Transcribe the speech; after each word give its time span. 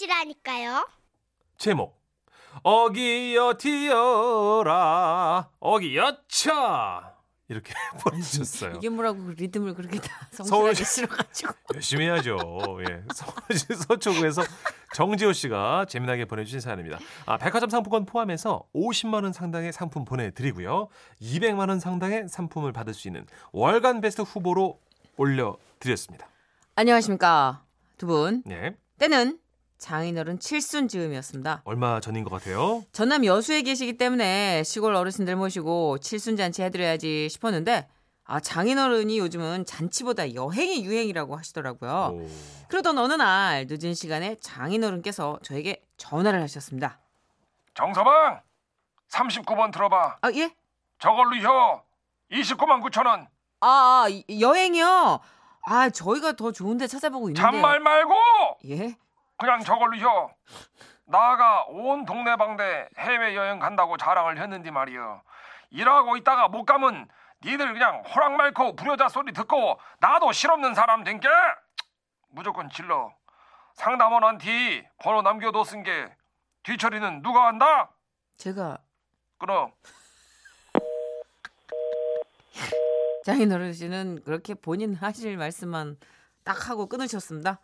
것이라니까요. 0.00 0.88
제목 1.58 2.00
어기여 2.62 3.56
티어라 3.58 5.50
어기여 5.60 6.16
차 6.28 7.14
이렇게 7.48 7.72
보내주셨어요. 8.02 8.74
이게 8.76 8.88
뭐라고 8.88 9.24
그 9.24 9.30
리듬을 9.32 9.74
그렇게 9.74 9.98
다 10.00 10.26
서울- 10.32 10.74
성실하게 10.74 10.84
실어가지고. 10.84 11.52
열심히 11.74 12.04
해야죠. 12.06 12.38
예. 12.88 13.02
서울시 13.14 13.66
서초구에서 13.86 14.42
정지호 14.94 15.32
씨가 15.32 15.86
재미나게 15.86 16.24
보내주신 16.26 16.60
사연입니다. 16.60 16.98
아, 17.26 17.36
백화점 17.38 17.68
상품권 17.68 18.06
포함해서 18.06 18.64
50만 18.74 19.24
원 19.24 19.32
상당의 19.32 19.72
상품 19.72 20.04
보내드리고요. 20.04 20.88
200만 21.20 21.68
원 21.68 21.78
상당의 21.80 22.28
상품을 22.28 22.72
받을 22.72 22.94
수 22.94 23.08
있는 23.08 23.26
월간 23.52 24.00
베스트 24.00 24.22
후보로 24.22 24.80
올려드렸습니다. 25.16 26.28
안녕하십니까 26.76 27.64
두 27.98 28.06
분. 28.06 28.42
네. 28.46 28.76
때는 28.98 29.38
장인어른 29.90 30.38
칠순 30.38 30.88
즈음이었습니다. 30.88 31.62
얼마 31.64 32.00
전인 32.00 32.22
것 32.22 32.30
같아요. 32.30 32.84
전남 32.92 33.24
여수에 33.24 33.62
계시기 33.62 33.96
때문에 33.96 34.62
시골 34.62 34.94
어르신들 34.94 35.34
모시고 35.36 35.98
칠순 35.98 36.36
잔치 36.36 36.62
해드려야지 36.62 37.28
싶었는데 37.30 37.88
아 38.24 38.38
장인어른이 38.38 39.18
요즘은 39.18 39.64
잔치보다 39.64 40.34
여행이 40.34 40.84
유행이라고 40.84 41.34
하시더라고요. 41.34 42.10
오. 42.12 42.28
그러던 42.68 42.98
어느 42.98 43.14
날 43.14 43.66
늦은 43.68 43.94
시간에 43.94 44.36
장인어른께서 44.36 45.40
저에게 45.42 45.82
전화를 45.96 46.40
하셨습니다. 46.42 47.00
정서방 47.74 48.42
39번 49.10 49.72
들어봐 49.72 50.18
아 50.20 50.30
예? 50.34 50.54
저걸로요 50.98 51.82
29만 52.30 52.82
9천 52.82 53.06
원 53.06 53.26
아, 53.60 54.04
아 54.04 54.06
이- 54.10 54.24
여행이요? 54.40 55.20
아 55.62 55.88
저희가 55.90 56.32
더 56.32 56.52
좋은데 56.52 56.86
찾아보고 56.86 57.30
있는데. 57.30 57.40
잔말 57.40 57.80
말고 57.80 58.14
예? 58.68 58.96
그냥 59.40 59.60
저걸로요. 59.60 60.30
나가 61.06 61.64
온 61.68 62.04
동네방네 62.04 62.90
해외 62.98 63.34
여행 63.34 63.58
간다고 63.58 63.96
자랑을 63.96 64.40
했는데 64.40 64.70
말이여. 64.70 65.22
일하고 65.70 66.18
있다가 66.18 66.48
못 66.48 66.66
가면 66.66 67.08
니들 67.42 67.72
그냥 67.72 68.02
호랑 68.02 68.36
말고 68.36 68.76
부려자 68.76 69.08
소리 69.08 69.32
듣고 69.32 69.80
나도 69.98 70.32
실없는 70.32 70.74
사람 70.74 71.04
된게? 71.04 71.26
무조건 72.28 72.68
질러. 72.68 73.14
상담원한테 73.74 74.90
번호 74.98 75.22
남겨뒀은 75.22 75.84
게 75.84 76.14
뒤처리는 76.64 77.22
누가 77.22 77.46
한다? 77.46 77.90
제가. 78.36 78.76
끊어. 79.38 79.72
장인 83.24 83.50
어르신은 83.50 84.22
그렇게 84.22 84.52
본인 84.52 84.94
하실 84.94 85.38
말씀만 85.38 85.96
딱 86.44 86.68
하고 86.68 86.86
끊으셨습니다. 86.86 87.58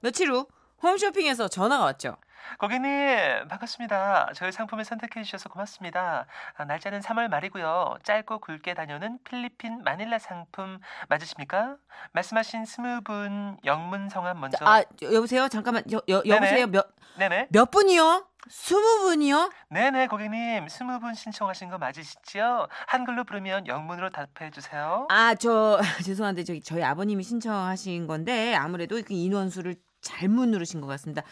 며칠 0.00 0.32
후 0.32 0.46
홈쇼핑에서 0.82 1.48
전화가 1.48 1.84
왔죠. 1.84 2.16
고객님 2.60 3.48
반갑습니다. 3.48 4.30
저희 4.34 4.52
상품을 4.52 4.84
선택해 4.84 5.22
주셔서 5.22 5.48
고맙습니다. 5.50 6.26
아, 6.56 6.64
날짜는 6.64 7.00
3월 7.00 7.28
말이고요. 7.28 7.98
짧고 8.04 8.38
굵게 8.38 8.72
다녀오는 8.74 9.18
필리핀 9.24 9.82
마닐라 9.84 10.18
상품 10.18 10.78
맞으십니까? 11.08 11.76
말씀하신 12.12 12.64
스무 12.64 13.02
분 13.02 13.58
영문 13.64 14.08
성함 14.08 14.40
먼저. 14.40 14.56
아 14.64 14.80
여- 15.02 15.12
여보세요 15.12 15.48
잠깐만 15.48 15.82
여, 15.92 16.00
여, 16.08 16.22
여보세요 16.24 16.66
몇몇 16.68 16.86
네네. 17.18 17.48
분이요? 17.70 18.26
스무 18.48 19.00
분이요? 19.00 19.50
네네 19.68 20.06
고객님 20.06 20.68
스무 20.68 21.00
분 21.00 21.12
신청하신 21.12 21.68
거 21.68 21.76
맞으시죠? 21.76 22.68
한글로 22.86 23.24
부르면 23.24 23.66
영문으로 23.66 24.08
답해 24.10 24.50
주세요. 24.52 25.06
아 25.10 25.34
저 25.34 25.78
죄송한데 26.06 26.44
저기 26.44 26.62
저희 26.62 26.82
아버님이 26.82 27.24
신청하신 27.24 28.06
건데 28.06 28.54
아무래도 28.54 28.94
그 29.02 29.12
인원수를 29.12 29.74
잘못 30.00 30.48
누르신 30.48 30.80
것 30.80 30.86
같습니다. 30.88 31.22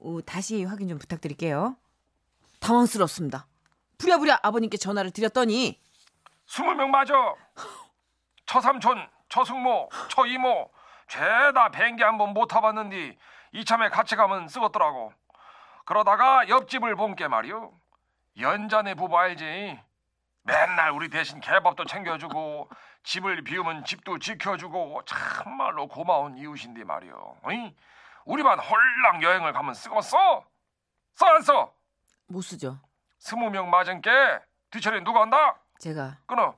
어, 0.00 0.18
다시 0.24 0.64
확인 0.64 0.88
좀 0.88 0.98
부탁드릴게요. 0.98 1.76
당황스럽습니다. 2.60 3.46
부랴부랴 3.98 4.40
아버님께 4.42 4.76
전화를 4.76 5.10
드렸더니 5.10 5.80
20명 6.48 6.88
맞아. 6.88 7.14
처삼촌, 8.46 9.08
처숙모, 9.28 9.88
처이모 10.08 10.70
죄다 11.08 11.70
비행기 11.70 12.02
한 12.02 12.18
번 12.18 12.32
못 12.34 12.46
타봤는데 12.46 13.16
이참에 13.52 13.88
같이 13.88 14.16
가면 14.16 14.46
쓰겄더라고. 14.46 15.12
그러다가 15.84 16.48
옆집을 16.48 16.96
본게 16.96 17.28
말이오. 17.28 17.72
연자네 18.38 18.94
부부 18.94 19.16
알지? 19.16 19.78
맨날 20.42 20.90
우리 20.90 21.08
대신 21.08 21.40
개밥도 21.40 21.86
챙겨주고 21.86 22.68
집을 23.02 23.42
비우면 23.42 23.84
집도 23.84 24.18
지켜주고 24.18 25.02
참말로 25.06 25.86
고마운 25.88 26.36
이웃인데 26.36 26.84
말이오. 26.84 27.36
어이? 27.42 27.74
우리만 28.26 28.58
홀랑 28.58 29.22
여행을 29.22 29.52
가면 29.52 29.72
쓰겄어? 29.74 30.42
써안 31.14 31.42
써? 31.42 31.72
못 32.26 32.42
쓰죠. 32.42 32.80
스무 33.18 33.48
명 33.50 33.70
맞은 33.70 34.02
게 34.02 34.10
뒤처리 34.70 35.02
누가 35.04 35.20
한다? 35.22 35.56
제가 35.78 36.18
끊어. 36.26 36.56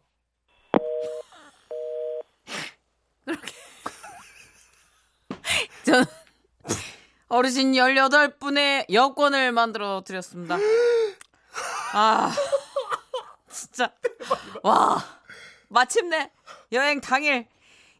전 5.85 6.05
어르신 7.29 7.73
18분의 7.73 8.91
여권을 8.93 9.53
만들어 9.53 10.03
드렸습니다. 10.05 10.57
아, 11.93 12.33
진짜. 13.51 13.93
와, 14.63 14.97
마침내 15.69 16.31
여행 16.73 17.01
당일 17.03 17.47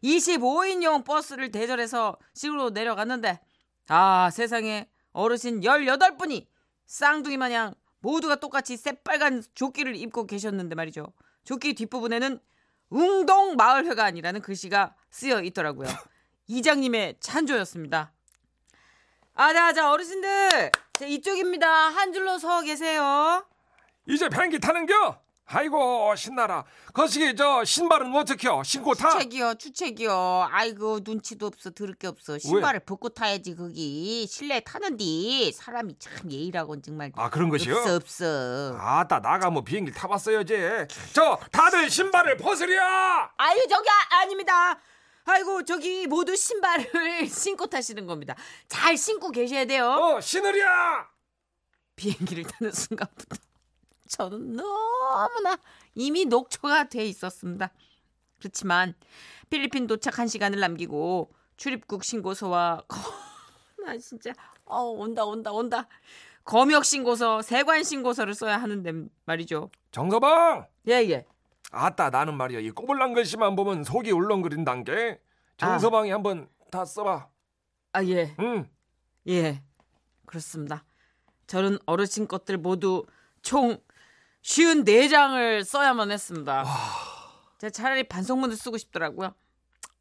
25인용 0.03 1.05
버스를 1.05 1.51
대절해서 1.51 2.17
시골로 2.33 2.71
내려갔는데, 2.71 3.39
아, 3.89 4.29
세상에 4.31 4.87
어르신 5.11 5.61
18분이 5.61 6.45
쌍둥이 6.85 7.37
마냥 7.37 7.73
모두가 7.99 8.35
똑같이 8.35 8.77
새빨간 8.77 9.43
조끼를 9.55 9.95
입고 9.95 10.25
계셨는데 10.25 10.75
말이죠. 10.75 11.11
조끼 11.43 11.73
뒷부분에는 11.73 12.39
웅동 12.91 13.55
마을회관이라는 13.55 14.41
글씨가 14.41 14.95
쓰여 15.09 15.41
있더라고요. 15.43 15.87
이장님의 16.47 17.17
찬조였습니다. 17.19 18.11
아, 19.33 19.53
자, 19.53 19.73
자, 19.73 19.91
어르신들. 19.91 20.71
자, 20.93 21.05
이쪽입니다. 21.05 21.67
한 21.67 22.13
줄로 22.13 22.37
서 22.37 22.61
계세요. 22.61 23.45
이제 24.07 24.29
비행기 24.29 24.59
타는겨? 24.59 25.21
아이고 25.51 26.15
신나라. 26.15 26.63
거시기 26.93 27.35
저 27.35 27.63
신발은 27.63 28.15
어떻게요? 28.15 28.61
신고 28.63 28.93
타? 28.93 29.09
추책이요, 29.09 29.55
추책이요. 29.55 30.47
아이고, 30.51 30.99
눈치도 31.03 31.47
없어, 31.47 31.71
들을 31.71 31.95
게 31.95 32.05
없어. 32.07 32.37
신발을 32.37 32.81
벗고 32.81 33.09
타야지, 33.09 33.55
거기. 33.55 34.27
실내 34.29 34.59
타는디. 34.59 35.51
사람이 35.53 35.95
참 35.97 36.31
예의라곤 36.31 36.83
정말. 36.83 37.11
아 37.15 37.31
그런 37.31 37.49
것이요? 37.49 37.75
없어, 37.77 37.95
없어. 37.95 38.77
아따 38.79 39.21
나가 39.21 39.49
뭐 39.49 39.63
비행기 39.63 39.91
타봤어요 39.91 40.43
제. 40.45 40.87
저 41.13 41.39
다들 41.51 41.89
신발을 41.89 42.37
벗으려. 42.37 42.79
아유, 43.37 43.65
저기, 43.67 43.89
아, 43.89 44.17
아닙니다. 44.21 44.79
아이고, 45.25 45.63
저기 45.63 46.05
모두 46.05 46.35
신발을 46.35 46.85
신고 47.27 47.65
타시는 47.65 48.05
겁니다. 48.05 48.35
잘 48.67 48.95
신고 48.95 49.31
계셔야 49.31 49.65
돼요. 49.65 49.87
어 49.89 50.21
신으랴. 50.21 51.07
비행기를 51.95 52.43
타는 52.45 52.71
순간부터 52.71 53.35
저는 54.13 54.53
너무나 54.53 55.57
이미 55.95 56.25
녹초가 56.25 56.89
돼 56.89 57.05
있었습니다. 57.05 57.71
그렇지만 58.39 58.95
필리핀 59.49 59.87
도착 59.87 60.17
한 60.19 60.27
시간을 60.27 60.59
남기고 60.59 61.31
출입국 61.57 62.03
신고서와 62.03 62.83
거- 62.87 62.97
나 63.85 63.97
진짜 63.97 64.33
어 64.65 64.81
온다 64.83 65.23
온다 65.25 65.51
온다 65.51 65.87
검역 66.43 66.85
신고서 66.85 67.41
세관 67.43 67.83
신고서를 67.83 68.33
써야 68.33 68.57
하는데 68.57 68.91
말이죠. 69.25 69.69
정서방. 69.91 70.65
예예. 70.87 71.25
아따 71.71 72.09
나는 72.09 72.35
말이야 72.35 72.59
이 72.61 72.71
꼬불랑 72.71 73.13
글씨만 73.13 73.55
보면 73.55 73.83
속이 73.83 74.11
울렁거린단 74.11 74.83
게. 74.85 75.21
정서방이 75.57 76.09
한번 76.09 76.49
다 76.71 76.83
써봐. 76.83 77.27
아 77.93 78.03
예. 78.05 78.35
응. 78.39 78.67
예. 79.27 79.61
그렇습니다. 80.25 80.83
저는 81.45 81.77
어르신 81.85 82.27
것들 82.27 82.57
모두 82.57 83.05
총 83.43 83.77
쉬운 84.41 84.83
네 84.83 85.07
장을 85.07 85.63
써야만 85.63 86.11
했습니다. 86.11 86.65
제가 87.57 87.71
차라리 87.71 88.03
반성문을 88.03 88.55
쓰고 88.55 88.77
싶더라고요. 88.77 89.33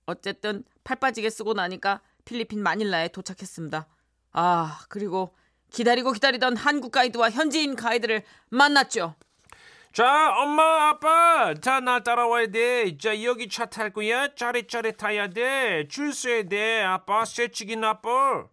어쨌든 0.07 0.65
팔 0.85 0.97
빠지게 0.97 1.29
쓰고 1.31 1.55
나니까 1.55 2.01
필리핀 2.25 2.63
마닐라에 2.63 3.09
도착했습니다. 3.09 3.87
아, 4.33 4.81
그리고 4.89 5.35
기다리고 5.71 6.13
기다리던 6.13 6.57
한국 6.57 6.93
가이드와 6.93 7.31
현지인 7.31 7.77
가이드를 7.77 8.23
만났죠. 8.51 9.17
자, 9.93 10.33
엄마, 10.37 10.91
아빠, 10.91 11.55
자, 11.55 11.81
나 11.81 12.01
따라와야 12.01 12.47
돼. 12.47 12.97
자, 12.99 13.23
여기 13.23 13.49
차 13.49 13.67
탈 13.67 13.91
거야. 13.93 14.35
짜릿짜릿 14.35 14.97
타야 14.99 15.29
돼. 15.29 15.89
줄 15.89 16.13
서야 16.13 16.45
돼. 16.45 16.83
아빠, 16.83 17.25
새치기 17.25 17.77
나빠. 17.77 18.47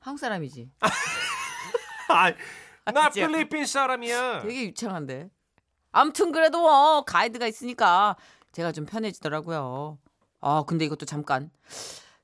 한국 0.00 0.18
사람이지. 0.20 0.70
아, 2.08 2.32
나. 2.92 3.08
필리핀 3.10 3.66
사람이야. 3.66 4.42
되게 4.42 4.64
유창한데. 4.64 5.28
아무튼 5.92 6.32
그래도 6.32 6.66
어, 6.68 7.04
가이드가 7.04 7.46
있으니까 7.46 8.16
제가 8.52 8.72
좀 8.72 8.86
편해지더라고요. 8.86 9.98
아, 10.40 10.64
근데 10.66 10.84
이것도 10.84 11.06
잠깐. 11.06 11.50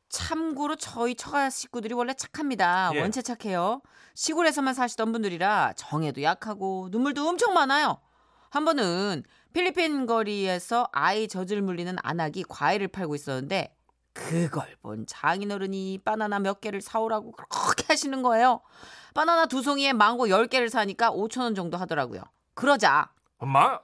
참고로 0.09 0.77
저희 0.77 1.15
처가 1.15 1.51
식구들이 1.51 1.95
원래 1.95 2.15
착합니다. 2.15 2.91
예. 2.95 3.01
원체 3.01 3.23
착해요. 3.23 3.83
시골에서만 4.15 4.73
사시던 4.73 5.13
분들이라 5.13 5.75
정에도 5.77 6.23
약하고 6.23 6.89
눈물도 6.91 7.29
엄청 7.29 7.53
많아요. 7.55 8.01
한 8.51 8.65
번은 8.65 9.25
필리핀 9.53 10.07
거리에서 10.07 10.89
아이 10.93 11.29
젖을 11.29 11.61
물리는 11.61 11.95
아낙이 12.03 12.45
과일을 12.49 12.89
팔고 12.89 13.15
있었는데 13.15 13.75
그걸 14.17 14.77
본 14.83 15.05
장인어른이 15.07 16.01
바나나 16.05 16.39
몇 16.39 16.61
개를 16.61 16.81
사오라고 16.81 17.33
그렇게 17.33 17.85
하시는 17.89 18.23
거예요. 18.23 18.61
바나나 19.15 19.47
두 19.47 19.63
송이에 19.63 19.93
망고 19.93 20.31
열 20.31 20.47
개를 20.47 20.69
사니까 20.71 21.11
5천 21.11 21.43
원 21.43 21.55
정도 21.55 21.77
하더라고요. 21.77 22.23
그러자 22.55 23.11
엄마 23.39 23.79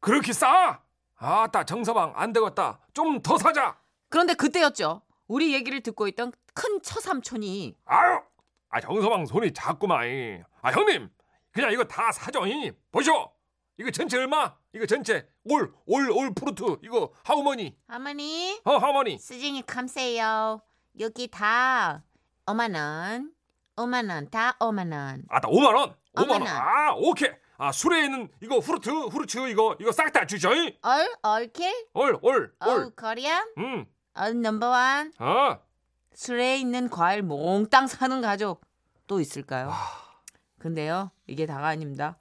그렇게 0.00 0.32
싸? 0.32 0.80
아따 1.16 1.64
정서방 1.64 2.12
안 2.14 2.32
되겠다. 2.32 2.78
좀 2.92 3.22
더 3.22 3.38
사자. 3.38 3.76
그런데 4.10 4.34
그때였죠. 4.34 5.00
우리 5.26 5.54
얘기를 5.54 5.80
듣고 5.80 6.06
있던 6.08 6.32
큰 6.52 6.82
처삼촌이 6.82 7.76
아유, 7.86 8.20
아 8.68 8.80
정서방 8.80 9.24
손이 9.26 9.52
작구만. 9.54 10.44
아 10.60 10.70
형님, 10.70 11.08
그냥 11.52 11.72
이거 11.72 11.82
다 11.84 12.12
사정이 12.12 12.72
보쇼. 12.92 13.30
이거 13.78 13.90
전체 13.90 14.16
얼마? 14.18 14.54
이거 14.72 14.86
전체 14.86 15.28
all 15.44 15.74
all 15.86 16.10
all 16.10 16.32
fruit 16.34 16.78
이거 16.82 17.12
how 17.24 17.41
money? 17.41 17.76
어머니 17.88 18.60
어 18.64 18.76
How 18.76 18.90
money? 18.90 19.18
수징이 19.18 19.62
감세요. 19.62 20.60
여기 21.00 21.28
다 21.28 22.02
5만 22.46 22.76
원, 22.76 23.32
5만 23.76 24.10
원, 24.10 24.30
다 24.30 24.56
5만 24.60 24.92
원. 24.92 25.24
아따 25.28 25.48
5만 25.48 25.74
원, 25.74 25.94
5만 26.14 26.30
원. 26.30 26.42
어머나. 26.42 26.60
아 26.60 26.92
오케이. 26.94 27.30
아 27.56 27.72
수레에 27.72 28.04
있는 28.04 28.28
이거 28.42 28.58
fruit 28.58 28.90
fruits 28.90 29.48
이거 29.48 29.76
이거 29.80 29.90
싹 29.92 30.12
다 30.12 30.26
주죠. 30.26 30.50
all, 30.50 31.14
all 31.22 31.47
kill, 31.47 31.88
all 31.94 32.20
all 32.22 32.42
all, 32.42 32.68
all. 32.68 32.90
Korean, 32.94 33.48
음, 33.58 33.86
all 34.14 34.40
number 34.40 34.83
one. 34.83 35.12
어. 35.18 35.58
수레에 36.14 36.58
있는 36.58 36.88
과일 36.90 37.22
몽땅 37.22 37.88
사는 37.88 38.20
가족 38.20 38.60
또 39.08 39.18
있을까요? 39.20 39.72
근데요, 40.58 41.10
이게 41.26 41.44
다가 41.46 41.66
아닙니다. 41.68 42.16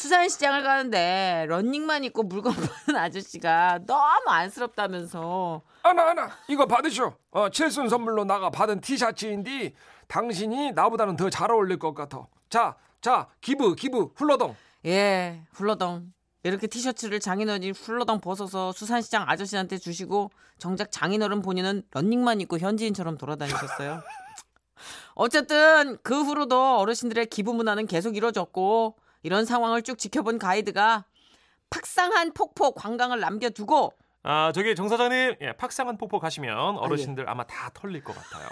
수산 0.00 0.30
시장을 0.30 0.62
가는데 0.62 1.44
런닝만 1.46 2.04
입고 2.04 2.22
물건 2.22 2.54
파는 2.86 2.98
아저씨가 2.98 3.80
너무 3.86 4.30
안쓰럽다면서 4.30 5.60
아나 5.82 6.08
아나 6.08 6.30
이거 6.48 6.64
받으쇼. 6.64 7.12
어 7.32 7.50
칠순 7.50 7.90
선물로 7.90 8.24
나가 8.24 8.48
받은 8.48 8.80
티셔츠인데 8.80 9.74
당신이 10.08 10.72
나보다는 10.72 11.16
더 11.16 11.28
잘 11.28 11.50
어울릴 11.50 11.78
것 11.78 11.92
같아. 11.92 12.26
자, 12.48 12.76
자 13.02 13.28
기부 13.42 13.74
기부 13.74 14.12
훌러덩. 14.16 14.56
예, 14.86 15.42
훌러덩. 15.52 16.14
이렇게 16.44 16.66
티셔츠를 16.66 17.20
장인어른이 17.20 17.72
훌러덩 17.72 18.22
벗어서 18.22 18.72
수산시장 18.72 19.26
아저씨한테 19.28 19.76
주시고 19.76 20.30
정작 20.56 20.90
장인어른 20.90 21.42
본인은 21.42 21.82
런닝만 21.90 22.40
입고 22.40 22.58
현지인처럼 22.58 23.18
돌아다니셨어요. 23.18 24.00
어쨌든 25.14 25.98
그 26.02 26.22
후로도 26.22 26.78
어르신들의 26.78 27.26
기부 27.26 27.52
문화는 27.52 27.86
계속 27.86 28.16
이뤄졌고 28.16 28.96
이런 29.22 29.44
상황을 29.44 29.82
쭉 29.82 29.98
지켜본 29.98 30.38
가이드가 30.38 31.04
팍상한 31.70 32.32
폭포 32.32 32.72
관광을 32.72 33.20
남겨두고 33.20 33.92
아 34.22 34.52
저기 34.52 34.74
정 34.74 34.88
사장님 34.88 35.36
예, 35.40 35.52
팍상한 35.52 35.96
폭포 35.96 36.18
가시면 36.18 36.56
아, 36.56 36.70
어르신들 36.78 37.28
아마 37.28 37.44
다 37.44 37.70
털릴 37.72 38.02
것 38.02 38.14
같아요. 38.14 38.48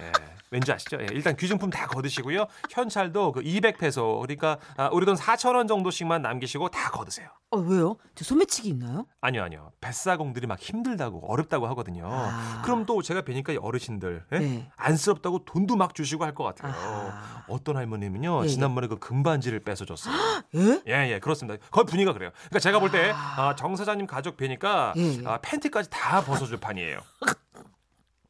예, 0.00 0.12
왠지 0.50 0.72
아시죠? 0.72 0.98
예, 1.00 1.06
일단 1.12 1.36
귀중품 1.36 1.70
다 1.70 1.86
거두시고요. 1.86 2.46
현찰도 2.70 3.32
그 3.32 3.40
200페소 3.40 4.20
그러니까 4.22 4.58
아, 4.76 4.88
우리 4.92 5.04
돈 5.06 5.14
4천 5.16 5.54
원 5.56 5.66
정도씩만 5.66 6.22
남기시고 6.22 6.68
다 6.70 6.90
거두세요. 6.90 7.28
어 7.50 7.58
왜요? 7.58 7.96
저 8.14 8.24
소매치기 8.24 8.68
있나요? 8.68 9.06
아니요 9.22 9.42
아니요 9.42 9.72
뱃사공들이 9.80 10.46
막 10.46 10.58
힘들다고 10.60 11.30
어렵다고 11.32 11.66
하거든요. 11.68 12.06
아. 12.10 12.60
그럼 12.64 12.84
또 12.86 13.00
제가 13.02 13.22
뵈니까 13.22 13.52
이 13.54 13.56
어르신들 13.56 14.24
예? 14.32 14.38
네. 14.38 14.70
안쓰럽다고 14.76 15.44
돈도 15.46 15.76
막 15.76 15.94
주시고 15.94 16.24
할 16.24 16.34
것 16.34 16.44
같아요. 16.44 16.72
아하. 16.72 17.44
어떤 17.48 17.76
할머니면요 17.76 18.40
예, 18.40 18.44
예. 18.44 18.48
지난번에 18.48 18.86
그 18.86 18.98
금반지를 18.98 19.60
뺏어 19.60 19.84
줬어요. 19.86 20.14
예? 20.54 20.82
예, 20.86 21.12
예, 21.12 21.18
그렇습니다. 21.20 21.58
거의 21.70 21.84
분위기가 21.86 22.12
그래요. 22.12 22.30
그러니까 22.34 22.58
제가 22.58 22.78
볼때 22.80 23.12
아, 23.14 23.54
정 23.56 23.74
사장님 23.76 24.06
가족 24.06 24.36
뵈니까 24.36 24.92
예, 24.96 25.02
예. 25.02 25.22
아, 25.26 25.38
팬티까지 25.42 25.88
다 25.90 26.20
벗어줄 26.22 26.58
판이에요. 26.60 27.00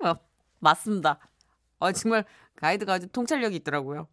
어, 0.05 0.15
맞습니다. 0.61 1.19
어, 1.79 1.93
정말 1.93 2.25
가이드가 2.57 2.95
아주 2.95 3.09
통찰력이 3.09 3.57
있더라고요. 3.57 4.09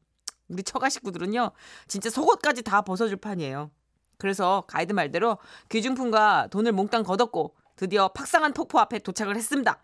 우리 0.48 0.64
처가 0.64 0.90
식구들은요, 0.90 1.52
진짜 1.88 2.10
속옷까지 2.10 2.62
다 2.64 2.82
벗어줄 2.82 3.18
판이에요. 3.18 3.72
그래서 4.18 4.64
가이드 4.68 4.94
말대로 4.94 5.38
귀중품과 5.70 6.48
돈을 6.52 6.72
몽땅 6.72 7.04
걷었고 7.04 7.56
드디어 7.76 8.08
팍상한 8.10 8.54
폭포 8.54 8.80
앞에 8.80 9.00
도착을 9.00 9.36
했습니다. 9.36 9.80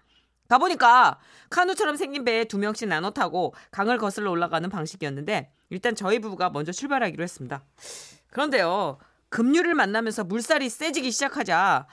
가보니까 0.47 1.19
카누처럼 1.49 1.95
생긴 1.95 2.25
배에 2.25 2.43
두 2.45 2.57
명씩 2.57 2.89
나눠 2.89 3.11
타고 3.11 3.53
강을 3.71 3.97
거슬러 3.97 4.31
올라가는 4.31 4.69
방식이었는데 4.69 5.51
일단 5.69 5.95
저희 5.95 6.19
부부가 6.19 6.49
먼저 6.49 6.71
출발하기로 6.73 7.23
했습니다. 7.23 7.63
그런데요, 8.31 8.97
급류를 9.29 9.73
만나면서 9.75 10.25
물살이 10.25 10.69
세지기 10.69 11.11
시작하자 11.11 11.87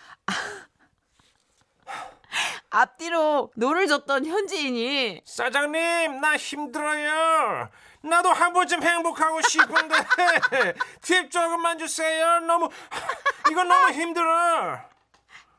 앞뒤로 2.71 3.51
노를 3.57 3.87
젓던 3.87 4.27
현지인이 4.27 5.23
사장님, 5.25 6.21
나 6.21 6.37
힘들어요. 6.37 7.71
나도 8.03 8.29
한 8.31 8.53
번쯤 8.53 8.83
행복하고 8.83 9.41
싶은데 9.43 9.95
팁 11.03 11.31
조금만 11.31 11.79
주세요. 11.79 12.41
너무 12.41 12.69
이건 13.51 13.69
너무 13.69 13.93
힘들어. 13.93 14.79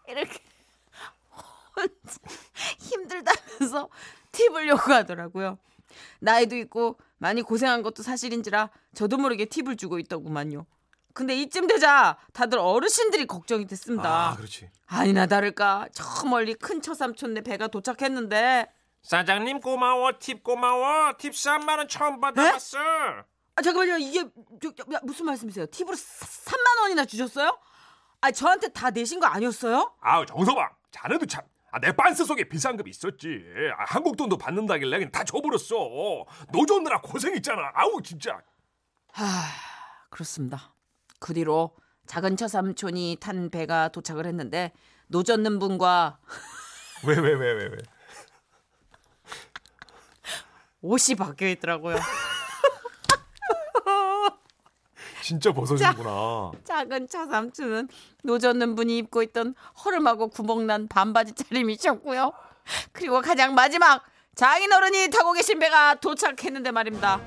이렇게 0.07 0.39
힘들다면서 2.79 3.89
팁을 4.31 4.67
요구하더라고요. 4.69 5.57
나이도 6.19 6.55
있고 6.57 6.97
많이 7.17 7.41
고생한 7.41 7.81
것도 7.81 8.03
사실인지라 8.03 8.69
저도 8.93 9.17
모르게 9.17 9.45
팁을 9.45 9.75
주고 9.75 9.99
있더구만요. 9.99 10.65
근데 11.19 11.35
이쯤 11.35 11.67
되자 11.67 12.15
다들 12.31 12.59
어르신들이 12.59 13.25
걱정이 13.25 13.67
됐습니다. 13.67 14.29
아, 14.29 14.35
그렇지. 14.37 14.69
아니나 14.87 15.25
다를까 15.25 15.89
저 15.91 16.25
멀리 16.25 16.53
큰 16.53 16.81
처삼촌네 16.81 17.41
배가 17.41 17.67
도착했는데 17.67 18.71
사장님 19.03 19.59
고마워. 19.59 20.13
팁 20.17 20.41
고마워. 20.41 21.11
팁 21.17 21.33
3만 21.33 21.77
원 21.77 21.89
처음 21.89 22.21
받아봤어. 22.21 22.77
아 22.79 23.61
잠깐만요 23.61 23.97
이게 23.97 24.23
저, 24.63 24.71
저, 24.73 24.85
야, 24.93 24.99
무슨 25.03 25.25
말씀이세요? 25.25 25.65
팁으로 25.65 25.93
3만 25.93 26.81
원이나 26.83 27.03
주셨어요? 27.03 27.59
아 28.21 28.31
저한테 28.31 28.69
다 28.69 28.89
내신 28.89 29.19
거 29.19 29.25
아니었어요? 29.27 29.93
아우 29.99 30.25
정서방 30.25 30.69
자네도 30.91 31.25
참. 31.25 31.43
아, 31.73 31.79
내 31.81 31.91
빤스 31.91 32.23
속에 32.23 32.47
비상금 32.47 32.87
있었지. 32.87 33.43
아, 33.77 33.83
한국 33.89 34.15
돈도 34.15 34.37
받는다길래 34.37 34.99
그냥 34.99 35.11
다 35.11 35.25
줘버렸어. 35.25 36.25
노조느라 36.53 37.01
고생했잖아. 37.01 37.73
아우 37.73 38.01
진짜. 38.01 38.39
하, 39.11 39.23
그렇습니다. 40.09 40.73
그 41.19 41.33
뒤로 41.33 41.71
작은 42.07 42.37
처삼촌이 42.37 43.17
탄 43.19 43.49
배가 43.49 43.89
도착을 43.89 44.25
했는데 44.25 44.71
노젓는 45.07 45.59
분과 45.59 46.17
왜 47.07 47.15
왜 47.15 47.33
왜 47.33 47.53
왜 47.53 47.65
왜? 47.67 47.77
옷이 50.81 51.15
바뀌어 51.15 51.49
있더라고요. 51.49 51.97
진짜 55.21 55.51
벗어지구나. 55.51 56.51
작은 56.63 57.07
처삼촌은 57.07 57.89
노젓는 58.23 58.75
분이 58.75 58.97
입고 58.99 59.21
있던 59.23 59.53
허름하고 59.83 60.29
구멍난 60.29 60.87
반바지 60.87 61.33
차림이셨고요. 61.33 62.31
그리고 62.93 63.21
가장 63.21 63.53
마지막 63.55 64.03
장인어른이 64.35 65.09
타고 65.09 65.33
계신 65.33 65.59
배가 65.59 65.95
도착했는데 65.95 66.71
말입니다. 66.71 67.19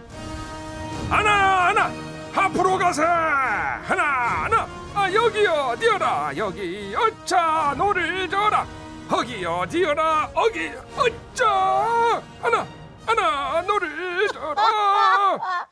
하나 1.10 1.66
하나 1.68 2.11
앞으로 2.34 2.78
가세. 2.78 3.02
하나 3.02 4.44
하나. 4.44 4.68
아 4.94 5.10
어기여 5.12 5.74
디어라 5.78 6.32
어기여차 6.36 7.74
노를 7.76 8.28
저어라. 8.28 8.66
어기여 9.10 9.66
디어라 9.68 10.30
어기여차 10.34 12.22
하나 12.40 12.66
하나 13.06 13.62
노를 13.62 14.28
저어라. 14.28 15.38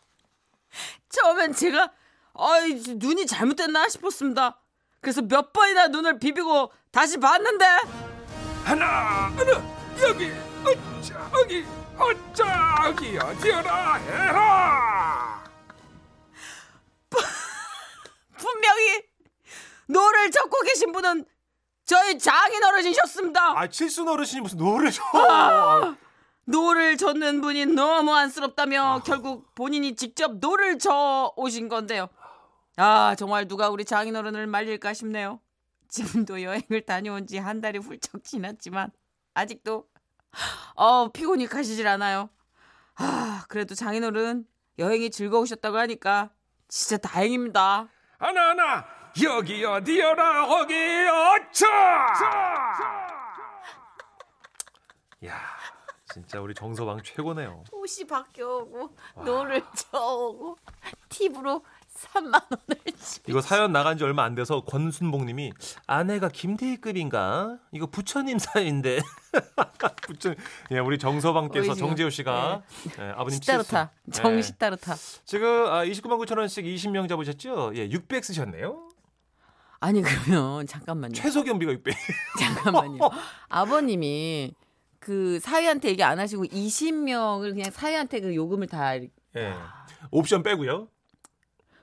처음엔 1.09 1.53
제가 1.53 1.91
아이 2.35 2.83
눈이 2.97 3.27
잘못됐나 3.27 3.89
싶었습니다. 3.89 4.59
그래서 5.01 5.23
몇 5.23 5.53
번이나 5.53 5.89
눈을 5.89 6.19
비비고 6.19 6.73
다시 6.93 7.19
봤는데 7.19 7.65
하나 8.65 8.87
하나 9.37 9.63
어기여차 10.03 10.31
어기여차 10.65 11.65
어기여 11.99 13.21
디어라 13.43 13.95
해라. 13.95 15.40
분명히 18.37 19.03
노를 19.87 20.31
젓고 20.31 20.61
계신 20.63 20.93
분은 20.93 21.25
저희 21.85 22.19
장인어른이셨습니다. 22.19 23.59
아 23.59 23.67
칠순 23.69 24.07
어르신이 24.09 24.43
무슨 24.43 24.59
노를 24.59 24.91
저? 24.93 25.03
노를 26.45 26.97
젓는 26.97 27.41
분이 27.41 27.67
너무 27.67 28.15
안쓰럽다며 28.15 29.03
결국 29.05 29.55
본인이 29.55 29.95
직접 29.97 30.37
노를 30.37 30.79
저 30.79 31.33
오신 31.37 31.69
건데요. 31.69 32.09
아 32.77 33.15
정말 33.19 33.47
누가 33.49 33.69
우리 33.69 33.85
장인 33.85 34.17
어른을 34.17 34.47
말릴까 34.47 34.95
싶네요. 34.95 35.41
지금도 35.89 36.43
여행을 36.43 36.87
다녀온 36.87 37.27
지 37.27 37.39
한 37.39 37.61
달이 37.61 37.79
훌쩍 37.79 38.23
지났지만 38.23 38.91
아직도 39.35 39.89
어 40.77 41.09
피곤이 41.11 41.47
가시질 41.49 41.87
않아요. 41.89 42.31
아 42.95 43.45
그래도 43.49 43.75
장인어른 43.75 44.47
여행이 44.79 45.11
즐거우셨다고 45.11 45.77
하니까 45.79 46.31
진짜 46.71 46.97
다행입니다. 46.99 47.89
하나 48.19 48.49
하나 48.51 48.87
어기여 49.25 49.65
디여라 49.65 50.47
어기여차 50.47 51.67
야, 55.27 55.39
진짜 56.13 56.41
우리 56.41 56.55
정서방 56.55 57.03
최고네요. 57.03 57.65
옷이 57.73 58.07
바뀌어오고 58.07 58.97
노를 59.25 59.63
저오고 59.75 60.57
팁으로 61.09 61.63
3만 62.01 62.33
원을 62.33 62.81
지. 62.99 63.21
이거 63.29 63.41
사연 63.41 63.73
나간 63.73 63.99
지 63.99 64.05
얼마 64.05 64.25
안 64.25 64.35
돼서 64.35 64.63
권순봉 64.65 65.27
님이 65.27 65.53
아내가 65.87 66.29
김태희급인가? 66.29 67.59
이거 67.73 67.87
부처님 67.87 68.39
사이인데. 68.41 69.01
부처. 70.07 70.35
예, 70.71 70.79
우리 70.79 70.99
정서방께서. 70.99 71.75
정재호 71.75 72.11
씨가 72.11 72.63
예, 72.99 73.03
아버님 73.17 73.41
시따르타 73.41 73.91
칠수. 74.07 74.23
정시 74.23 74.53
예. 74.61 75.21
지금 75.25 75.67
아, 75.67 75.85
29만 75.85 76.19
9천 76.25 76.39
원씩 76.39 76.65
20명 76.65 77.09
잡으셨죠? 77.09 77.73
예, 77.77 77.89
600 77.91 78.25
쓰셨네요. 78.25 78.89
아니 79.81 80.03
그러면 80.03 80.67
잠깐만요. 80.67 81.15
최소 81.15 81.43
경비가 81.43 81.73
600. 81.73 81.95
잠깐만요. 82.39 82.99
아버님이 83.49 84.55
그 84.99 85.41
사위한테 85.41 85.89
얘기 85.89 86.03
안 86.03 86.19
하시고 86.19 86.45
20명을 86.45 87.55
그냥 87.55 87.71
사위한테 87.71 88.21
그 88.21 88.35
요금을 88.35 88.67
다 88.67 88.95
예. 88.97 89.55
옵션 90.11 90.43
빼고요. 90.43 90.89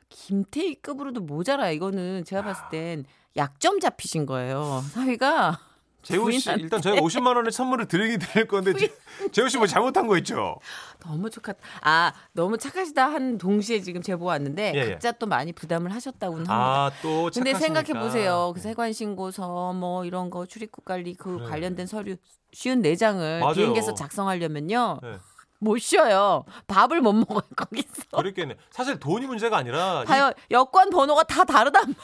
김태희급으로도 0.09 1.21
모자라 1.21 1.71
이거는 1.71 2.23
제가 2.25 2.41
봤을 2.43 2.63
땐 2.69 3.05
약점 3.35 3.79
잡히신 3.79 4.25
거예요. 4.25 4.83
사위가 4.91 5.59
재호 6.03 6.31
씨 6.31 6.45
부인한테. 6.45 6.63
일단 6.63 6.81
저희 6.81 6.99
50만 6.99 7.35
원의 7.35 7.51
선물을 7.51 7.87
드리긴 7.87 8.19
드릴 8.19 8.47
건데 8.47 8.73
제- 8.73 8.93
재호 9.31 9.49
씨 9.49 9.57
뭐 9.57 9.67
잘못한 9.67 10.07
거 10.07 10.17
있죠? 10.19 10.55
너무 10.99 11.29
축하. 11.29 11.53
아 11.81 12.13
너무 12.31 12.57
착하시다 12.57 13.05
한 13.11 13.37
동시에 13.37 13.81
지금 13.81 14.01
제보 14.01 14.25
왔는데 14.25 14.71
예, 14.75 14.79
예. 14.79 14.89
각자 14.91 15.11
또 15.13 15.25
많이 15.25 15.51
부담을 15.51 15.93
하셨다고는 15.93 16.45
합니다. 16.47 16.55
아, 16.55 16.91
또 17.01 17.29
근데 17.33 17.51
착하시니까. 17.51 17.59
생각해 17.83 18.05
보세요. 18.05 18.51
그 18.55 18.61
세관 18.61 18.93
신고서 18.93 19.73
뭐 19.73 20.05
이런 20.05 20.29
거 20.29 20.45
출입국 20.45 20.85
관리 20.85 21.13
그 21.15 21.37
그래. 21.39 21.49
관련된 21.49 21.87
서류 21.87 22.15
쉬운 22.53 22.81
네 22.81 22.95
장을 22.95 23.39
맞아요. 23.41 23.53
비행기에서 23.53 23.93
작성하려면요 23.93 24.99
네. 25.03 25.17
못 25.59 25.77
쉬어요. 25.79 26.45
밥을 26.67 27.01
못 27.01 27.13
먹어요 27.13 27.41
거기서. 27.55 28.17
그렇겠네. 28.17 28.55
사실 28.71 28.99
돈이 28.99 29.25
문제가 29.25 29.57
아니라 29.57 30.03
이- 30.03 30.05
봐요 30.05 30.31
여권 30.51 30.89
번호가 30.89 31.23
다 31.23 31.43
다르단 31.43 31.95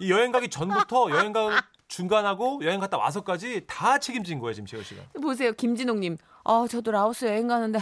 이 0.00 0.10
여행 0.10 0.32
가기 0.32 0.48
전부터 0.48 1.10
여행 1.10 1.32
가 1.32 1.62
중간하고 1.88 2.60
여행 2.64 2.80
갔다 2.80 2.96
와서까지 2.98 3.64
다 3.66 3.98
책임진 3.98 4.38
거예요 4.40 4.54
지금 4.54 4.66
재호 4.66 4.82
씨가. 4.82 5.02
보세요, 5.20 5.52
김진옥님. 5.52 6.16
아, 6.44 6.66
저도 6.68 6.90
라오스 6.90 7.24
여행 7.24 7.48
가는데 7.48 7.78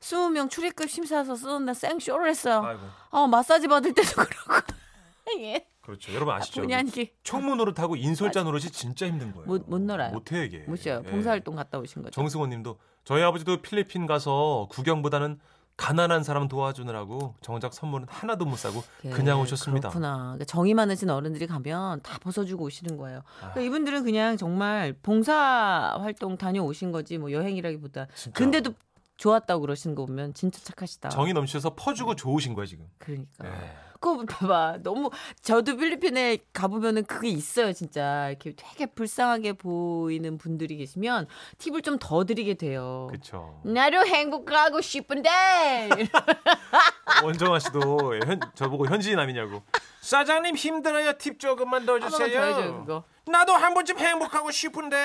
20명 0.00 0.48
출입국 0.50 0.88
심사서 0.88 1.34
쓰는데 1.36 1.74
생쇼를 1.74 2.28
했어요. 2.30 2.62
아이고 2.64 2.80
아, 3.10 3.26
마사지 3.26 3.66
받을 3.68 3.92
때도 3.92 4.10
그렇고. 4.24 4.66
예. 5.40 5.66
그렇죠. 5.88 6.12
여러분 6.14 6.34
아시죠? 6.34 6.60
본의 6.60 6.76
아니게 6.76 7.14
총무 7.22 7.54
노릇하고 7.54 7.96
인솔자 7.96 8.42
노릇이 8.42 8.64
진짜 8.64 9.06
힘든 9.06 9.32
거예요. 9.32 9.46
못- 9.46 9.64
못 9.70 9.80
놀아요. 9.80 10.12
못해 10.12 10.44
이게. 10.44 10.58
못 10.66 10.76
쉬어요. 10.76 11.02
예. 11.06 11.10
봉사활동 11.10 11.56
갔다 11.56 11.78
오신 11.78 12.02
거죠. 12.02 12.10
정승호님도 12.12 12.78
저희 13.04 13.22
아버지도 13.22 13.62
필리핀 13.62 14.06
가서 14.06 14.66
구경보다는 14.70 15.38
가난한 15.78 16.24
사람 16.24 16.46
도와주느라고 16.48 17.36
정작 17.40 17.72
선물은 17.72 18.06
하나도 18.10 18.44
못 18.44 18.56
사고 18.58 18.82
예, 19.06 19.10
그냥 19.10 19.40
오셨습니다. 19.40 19.88
그렇구나. 19.88 20.16
그러니까 20.24 20.44
정이 20.44 20.74
많으신 20.74 21.08
어른들이 21.08 21.46
가면 21.46 22.02
다 22.02 22.18
벗어주고 22.18 22.64
오시는 22.64 22.98
거예요. 22.98 23.20
아. 23.40 23.52
그러니까 23.52 23.60
이분들은 23.62 24.04
그냥 24.04 24.36
정말 24.36 24.92
봉사 25.02 25.96
활동 26.02 26.36
다녀오신 26.36 26.92
거지 26.92 27.16
뭐 27.16 27.32
여행이라기보다. 27.32 28.08
진짜. 28.14 28.36
근데도 28.38 28.74
좋았다고 29.16 29.62
그러시는 29.62 29.94
거 29.96 30.04
보면 30.04 30.34
진짜 30.34 30.60
착하시다. 30.62 31.08
정이 31.08 31.32
넘치셔서 31.32 31.74
퍼주고 31.76 32.14
좋으신 32.14 32.52
거예요 32.52 32.66
지금. 32.66 32.86
그러니까. 32.98 33.46
예. 33.46 33.87
그거 34.00 34.24
봐봐. 34.24 34.78
너무 34.82 35.10
저도 35.42 35.76
필리핀에 35.76 36.38
가보면은 36.52 37.04
그게 37.04 37.28
있어요, 37.28 37.72
진짜. 37.72 38.28
이렇게 38.28 38.54
되게 38.56 38.86
불쌍하게 38.86 39.54
보이는 39.54 40.38
분들이 40.38 40.76
계시면 40.76 41.26
팁을 41.58 41.82
좀 41.82 41.98
더 41.98 42.24
드리게 42.24 42.54
돼요. 42.54 43.08
그렇죠. 43.10 43.60
나도 43.64 44.06
행복하고 44.06 44.80
싶은데. 44.80 45.88
원정아 47.24 47.58
씨도 47.58 48.14
예, 48.16 48.20
현, 48.26 48.40
저보고 48.54 48.86
현지인남이냐고. 48.86 49.62
사장님 50.00 50.54
힘들어요. 50.54 51.14
팁 51.18 51.40
조금만 51.40 51.84
더 51.84 51.94
한번 51.94 52.10
더 52.10 52.24
해줘요, 52.24 52.80
그거. 52.80 53.04
나도 53.26 53.52
한 53.52 53.74
번쯤 53.74 53.98
행복하고 53.98 54.50
싶은데. 54.50 54.96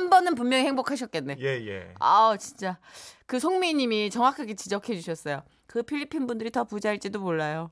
한 0.00 0.08
번은 0.08 0.34
분명히 0.34 0.64
행복하셨겠네. 0.64 1.36
예 1.40 1.46
예. 1.66 1.94
아, 2.00 2.34
진짜. 2.38 2.78
그 3.26 3.38
송미님이 3.38 4.08
정확하게 4.10 4.54
지적해 4.54 4.94
주셨어요. 4.96 5.42
그 5.66 5.82
필리핀 5.82 6.26
분들이 6.26 6.50
더 6.50 6.64
부자일지도 6.64 7.20
몰라요. 7.20 7.70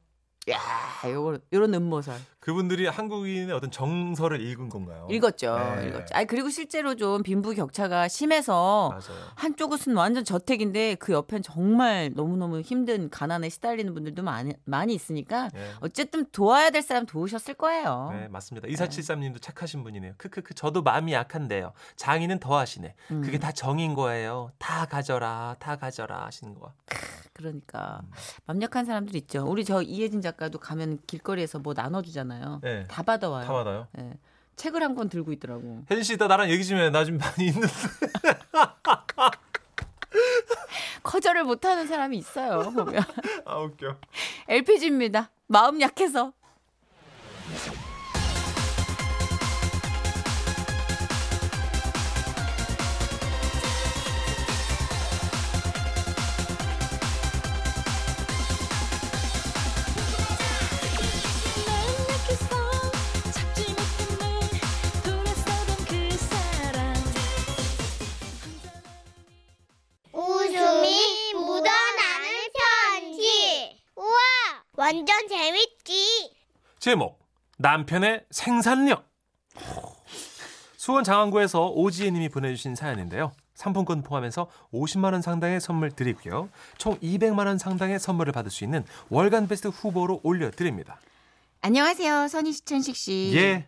야, 0.50 0.59
요거 1.05 1.38
요런 1.52 1.75
음모설. 1.75 2.14
그분들이 2.40 2.87
한국인의 2.87 3.52
어떤 3.52 3.71
정서를 3.71 4.40
읽은 4.40 4.71
건가요? 4.71 5.07
읽었죠. 5.11 5.59
네. 5.76 5.88
읽었죠. 5.88 6.14
아, 6.14 6.25
그리고 6.25 6.49
실제로 6.49 6.97
좀 6.97 7.23
빈부 7.23 7.55
격차가 7.55 8.09
심해서 8.09 8.88
맞아요. 8.88 9.23
한쪽은 9.35 9.95
완전 9.95 10.25
저택인데 10.25 10.95
그 10.95 11.12
옆엔 11.12 11.43
정말 11.43 12.11
너무너무 12.14 12.62
힘든 12.62 13.11
가난에 13.11 13.50
시달리는 13.50 13.93
분들도 13.93 14.23
많이, 14.23 14.55
많이 14.64 14.95
있으니까 14.95 15.50
네. 15.52 15.73
어쨌든 15.81 16.25
도와야 16.33 16.71
될 16.71 16.81
사람 16.81 17.05
도우셨을 17.05 17.52
거예요. 17.52 18.11
네, 18.14 18.28
맞습니다. 18.28 18.69
2473 18.69 19.21
님도 19.21 19.40
착하신 19.40 19.83
분이네요. 19.83 20.14
크크크 20.17 20.55
저도 20.55 20.83
마음이 20.83 21.12
약한데요. 21.12 21.73
장인은 21.97 22.38
더 22.38 22.57
하시네. 22.57 22.95
음. 23.11 23.21
그게 23.21 23.38
다 23.38 23.52
정인 23.52 23.95
거예요. 23.95 24.52
다 24.59 24.87
가져라. 24.87 25.57
다 25.59 25.76
가져라 25.76 26.25
하시는 26.25 26.55
거. 26.55 26.73
그러니까 27.38 28.02
맘 28.47 28.61
약한 28.61 28.85
사람들 28.85 29.14
있죠. 29.16 29.45
우리 29.47 29.64
저 29.64 29.80
이혜진 29.80 30.21
작가도 30.21 30.59
가면 30.59 30.99
길거리에서 31.07 31.61
뭐 31.61 31.73
나눠주잖아요. 31.73 32.61
네. 32.64 32.85
다 32.88 33.02
받아와요. 33.04 33.47
다 33.47 33.52
받아요. 33.52 33.87
예. 33.99 34.14
책을 34.57 34.83
한 34.83 34.97
권 34.97 35.09
들고 35.09 35.30
있더라고. 35.33 35.85
혜진 35.88 36.02
씨 36.02 36.14
이따 36.14 36.26
나랑 36.26 36.50
얘기 36.50 36.64
좀 36.66 36.78
해. 36.78 36.90
나좀 36.90 37.16
많이 37.18 37.47
있는데. 37.47 37.68
거절을 41.04 41.45
못하는 41.45 41.87
사람이 41.87 42.18
있어요. 42.18 42.71
보면 42.73 43.02
아 43.47 43.59
웃겨. 43.59 43.97
LPG입니다. 44.49 45.30
마음 45.47 45.80
약해서. 45.80 46.33
제목 76.88 77.18
남편의 77.59 78.25
생산력. 78.30 79.07
수원 80.78 81.04
장안구에서 81.04 81.66
오지혜 81.66 82.11
님이 82.11 82.30
보내주신 82.30 82.76
사연인데요. 82.76 83.33
상품권 83.54 84.02
포함해서 84.02 84.49
50만 84.73 85.12
원 85.12 85.21
상당의 85.21 85.61
선물 85.61 85.90
드리고요. 85.90 86.49
총 86.78 86.99
200만 87.00 87.47
원 87.47 87.59
상당의 87.59 87.99
선물을 87.99 88.33
받을 88.33 88.50
수 88.50 88.64
있는 88.64 88.87
월간 89.11 89.49
베스트 89.49 89.68
후보로 89.68 90.21
올려드립니다. 90.23 90.99
안녕하세요. 91.61 92.26
선희 92.28 92.52
시천식 92.52 92.97
씨. 92.97 93.33
예. 93.35 93.66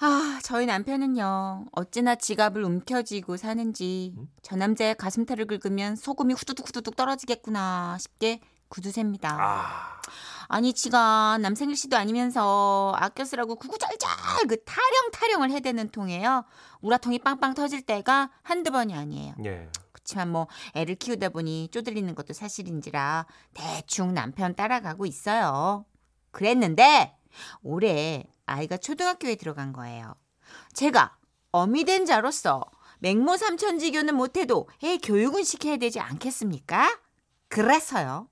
아, 0.00 0.38
저희 0.42 0.66
남편은요. 0.66 1.68
어찌나 1.72 2.14
지갑을 2.14 2.62
움켜쥐고 2.62 3.38
사는지 3.38 4.14
저 4.42 4.54
남자의 4.54 4.96
가슴털을 4.96 5.46
긁으면 5.46 5.96
소금이 5.96 6.34
후두둑 6.34 6.68
후두둑 6.68 6.94
떨어지겠구나 6.94 7.96
싶게 7.98 8.40
구두셉니다. 8.68 9.38
아, 9.40 10.00
아니 10.48 10.72
지가 10.72 11.38
남생일 11.38 11.76
씨도 11.76 11.96
아니면서 11.96 12.94
아껴 12.96 13.24
쓰라고 13.24 13.56
구구절절 13.56 14.10
그 14.48 14.62
타령 14.64 15.10
타령을 15.12 15.50
해대는 15.50 15.90
통에요. 15.90 16.44
우라통이 16.80 17.20
빵빵 17.20 17.54
터질 17.54 17.82
때가 17.82 18.30
한두 18.42 18.70
번이 18.70 18.94
아니에요. 18.94 19.34
예. 19.44 19.68
그렇지만 19.92 20.30
뭐 20.30 20.48
애를 20.74 20.96
키우다 20.96 21.30
보니 21.30 21.68
쪼들리는 21.70 22.14
것도 22.14 22.34
사실인지라 22.34 23.26
대충 23.54 24.12
남편 24.12 24.54
따라가고 24.54 25.06
있어요. 25.06 25.86
그랬는데 26.30 27.16
올해 27.62 28.24
아이가 28.46 28.76
초등학교에 28.76 29.36
들어간 29.36 29.72
거예요. 29.72 30.14
제가 30.74 31.16
어미 31.52 31.84
된 31.84 32.04
자로서 32.04 32.64
맹모 32.98 33.36
삼천지교는 33.36 34.14
못해도 34.14 34.68
애 34.82 34.98
교육은 34.98 35.44
시켜야 35.44 35.76
되지 35.76 36.00
않겠습니까? 36.00 36.98
그래서요. 37.48 38.28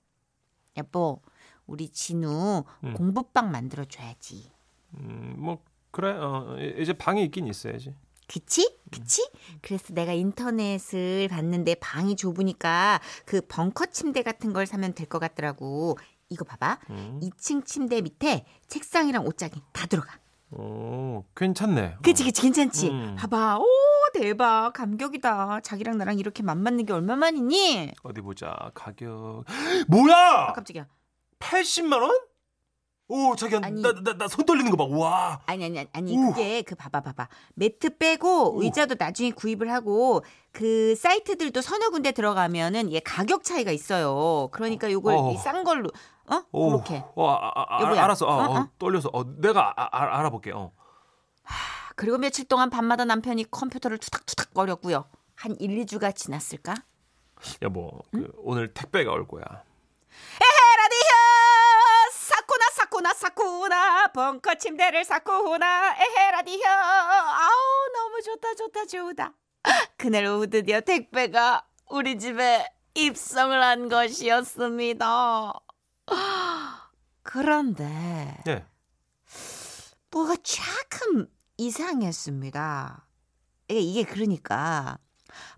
여보, 0.77 1.21
우리 1.65 1.89
진우 1.89 2.63
음. 2.83 2.93
공부방 2.93 3.51
만들어 3.51 3.85
줘야지. 3.85 4.51
음, 4.99 5.35
뭐 5.37 5.63
그래. 5.91 6.11
어, 6.11 6.55
이제 6.79 6.93
방이 6.93 7.23
있긴 7.25 7.47
있어야지. 7.47 7.95
그치? 8.27 8.79
그치? 8.91 9.29
그래서 9.61 9.93
내가 9.93 10.13
인터넷을 10.13 11.27
봤는데 11.27 11.75
방이 11.75 12.15
좁으니까 12.15 12.99
그 13.25 13.41
벙커 13.47 13.87
침대 13.87 14.23
같은 14.23 14.53
걸 14.53 14.65
사면 14.65 14.93
될 14.93 15.07
것 15.07 15.19
같더라고. 15.19 15.97
이거 16.29 16.45
봐봐. 16.45 16.79
음. 16.89 17.19
2층 17.21 17.65
침대 17.65 18.01
밑에 18.01 18.45
책상이랑 18.67 19.25
옷장이 19.27 19.51
다 19.71 19.85
들어가. 19.87 20.17
오, 20.51 21.23
괜찮네. 21.35 21.97
그치, 22.03 22.23
그치, 22.23 22.41
괜찮지? 22.43 22.89
음. 22.89 23.15
봐봐. 23.17 23.57
오, 23.59 23.65
대박. 24.13 24.71
감격이다. 24.73 25.59
자기랑 25.61 25.97
나랑 25.97 26.17
이렇게 26.17 26.43
맘 26.43 26.59
맞는 26.59 26.85
게 26.85 26.93
얼마만이니? 26.93 27.91
어디 28.03 28.21
보자. 28.21 28.71
가격. 28.73 29.43
뭐야? 29.89 30.15
아, 30.49 30.53
깜짝이야. 30.53 30.87
80만 31.53 32.01
원? 32.01 32.11
오, 33.09 33.35
자기야. 33.35 33.59
아니. 33.63 33.81
나 33.81 33.91
나 33.91 34.13
나 34.13 34.25
손 34.27 34.45
떨리는 34.45 34.71
거 34.71 34.77
봐. 34.77 34.85
와. 34.85 35.41
아니 35.45 35.65
아니 35.65 35.85
아니, 35.91 36.17
우. 36.17 36.27
그게 36.31 36.61
그 36.61 36.73
봐봐 36.73 37.01
봐봐 37.01 37.27
매트 37.55 37.97
빼고 37.97 38.61
의자도 38.63 38.95
나중에 38.97 39.31
구입을 39.31 39.71
하고 39.71 40.23
그 40.51 40.95
사이트들도 40.95 41.61
서너 41.61 41.89
군데 41.89 42.11
들어가면은 42.11 42.91
얘 42.93 42.99
가격 43.01 43.43
차이가 43.43 43.71
있어요. 43.71 44.47
그러니까 44.51 44.89
요걸 44.91 45.15
어. 45.15 45.31
이싼 45.31 45.63
걸로 45.63 45.89
어 46.29 46.43
오. 46.53 46.71
그렇게 46.71 47.03
어, 47.15 47.29
아, 47.29 47.51
아, 47.53 47.83
아. 47.83 48.03
알았어. 48.03 48.25
어, 48.25 48.29
어, 48.31 48.45
어, 48.45 48.59
어? 48.61 48.69
떨려서. 48.79 49.09
어, 49.13 49.23
내가 49.37 49.73
아, 49.75 49.89
아, 49.91 50.19
알아볼게. 50.19 50.51
어. 50.51 50.71
그리고 51.95 52.17
며칠 52.17 52.45
동안 52.45 52.69
밤마다 52.71 53.05
남편이 53.05 53.51
컴퓨터를 53.51 53.97
투닥투닥 53.99 54.53
거렸고요. 54.53 55.05
한 55.35 55.55
1, 55.59 55.85
2주가 55.85 56.15
지났을까? 56.15 56.73
여보, 57.61 57.91
그 58.11 58.31
오늘 58.37 58.73
택배가 58.73 59.11
올 59.11 59.27
거야. 59.27 59.43
에헤라디혀 60.41 60.62
사쿠나 62.93 63.13
사쿠나. 63.15 64.07
벙커 64.09 64.55
침대를 64.55 65.03
사쿠나. 65.03 65.95
에헤라디혀 65.97 66.69
아우 66.69 67.49
너무 67.91 68.21
좋다 68.21 68.53
좋다 68.53 68.85
좋다. 68.85 69.33
그날 69.97 70.25
오후 70.25 70.45
드디어 70.45 70.79
택배가 70.79 71.65
우리 71.89 72.19
집에 72.19 72.71
입성을 72.93 73.63
한 73.63 73.89
것이었습니다. 73.89 75.53
그런데 77.23 78.37
예. 78.47 78.63
뭐가 80.11 80.35
조금 80.43 81.27
이상했습니다. 81.57 83.07
이게, 83.69 83.79
이게 83.79 84.03
그러니까 84.03 84.99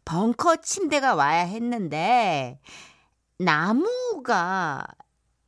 벙커 0.06 0.58
침대가 0.58 1.16
와야 1.16 1.44
했는데 1.44 2.62
나무가 3.38 4.88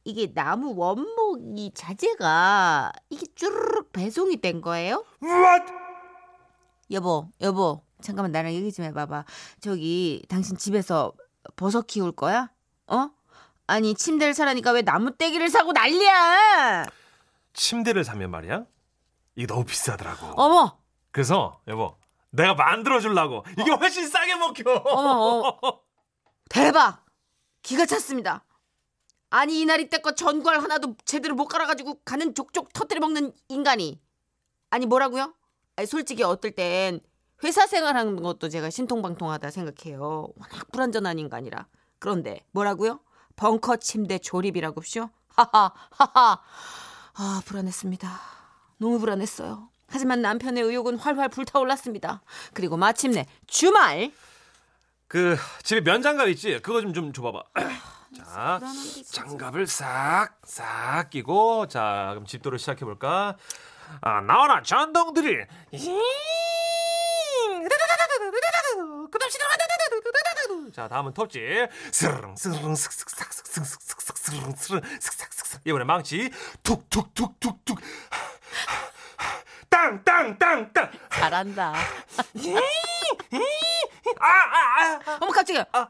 이게 0.08 0.34
나무 0.34 0.74
원목이 0.74 1.72
자재가 1.76 2.94
이게 3.10 3.26
쭈르륵 3.36 3.92
배송이 3.92 4.38
된 4.40 4.62
거예요? 4.62 5.04
What? 5.22 5.66
여보, 6.92 7.28
여보, 7.42 7.84
잠깐만 8.02 8.32
나랑 8.32 8.54
얘기 8.54 8.72
좀 8.72 8.86
해봐봐. 8.86 9.26
저기 9.60 10.24
당신 10.30 10.56
집에서 10.56 11.12
버섯 11.58 11.88
키울 11.88 12.14
거야? 12.14 12.50
어? 12.88 13.10
아니 13.68 13.94
침대를 13.96 14.34
사라니까 14.34 14.72
왜 14.72 14.82
나무 14.82 15.12
떼기를 15.18 15.50
사고 15.50 15.74
난리야? 15.74 16.86
침대를 17.52 18.06
사면 18.06 18.32
말이야. 18.32 18.64
이게 19.36 19.46
너무 19.46 19.66
비싸더라고. 19.66 20.42
어머, 20.42 20.78
그래서 21.12 21.60
여보, 21.68 21.98
내가 22.30 22.54
만들어 22.54 23.02
주려고. 23.02 23.44
이게 23.60 23.72
훨씬 23.72 24.08
싸게 24.08 24.36
먹혀. 24.36 24.72
어머, 24.72 25.10
어머. 25.60 25.80
대박! 26.50 27.04
기가 27.62 27.86
찼습니다. 27.86 28.46
아니 29.30 29.62
이날 29.62 29.80
이때껏 29.82 30.16
전구알 30.16 30.62
하나도 30.62 30.96
제대로 31.06 31.36
못 31.36 31.48
갈아가지고 31.48 32.00
가는 32.06 32.34
족족 32.34 32.72
터뜨려 32.74 33.00
먹는 33.02 33.34
인간이 33.50 34.00
아니 34.70 34.86
뭐라고요? 34.86 35.34
아니 35.76 35.86
솔직히 35.88 36.24
어떨 36.24 36.52
땐 36.52 37.00
회사 37.44 37.68
생활하는 37.68 38.22
것도 38.22 38.50
제가 38.50 38.70
신통방통하다 38.70 39.52
생각해요. 39.52 40.30
워낙 40.36 40.72
불안전한 40.72 41.20
인간이라. 41.20 41.68
그런데 42.00 42.46
뭐라고요? 42.52 43.00
벙커 43.36 43.78
침대 43.78 44.18
조립이라고쇼? 44.18 45.10
하하 45.28 45.72
하하. 45.92 46.42
아 47.14 47.42
불안했습니다. 47.46 48.20
너무 48.78 48.98
불안했어요. 49.00 49.70
하지만 49.90 50.22
남편의 50.22 50.64
의욕은 50.64 50.98
활활 50.98 51.30
불타올랐습니다. 51.30 52.22
그리고 52.54 52.76
마침내 52.78 53.26
주말 53.46 54.12
그 55.08 55.38
집에 55.64 55.82
면장갑 55.82 56.28
있지? 56.30 56.60
그거 56.62 56.82
좀 56.82 56.94
좀 56.94 57.14
줘봐봐. 57.14 57.44
자, 58.18 58.60
장갑을 59.12 59.68
싹 59.68 60.40
싹 60.44 61.10
끼고 61.10 61.68
자 61.68 62.08
그럼 62.12 62.26
집도를 62.26 62.58
시작해 62.60 62.86
볼까? 62.86 63.36
아 64.02 64.22
나와라 64.22 64.62
전동 64.64 65.14
드릴. 65.14 65.48
자 70.74 70.88
다음은 70.88 71.14
톱지. 71.14 71.68
스르릉 71.92 72.36
스르릉 72.36 72.76
슥슥삭슥슥슥슥 72.76 74.18
스르릉 74.18 74.52
스르릉 74.56 74.84
슥삭슥슥 75.00 75.62
이번에 75.66 75.84
망치 75.86 76.30
툭 76.64 76.90
툭 76.90 77.14
툭 77.14 77.40
툭 77.40 77.64
툭 77.66 77.82
땅 79.70 80.04
땅 80.04 80.38
땅 80.38 80.72
땅 80.74 80.92
잘한다. 81.10 81.74
아 84.20 84.28
아 84.28 85.00
아 85.08 85.18
어머 85.22 85.32
깜짝이야. 85.32 85.66
아. 85.74 85.88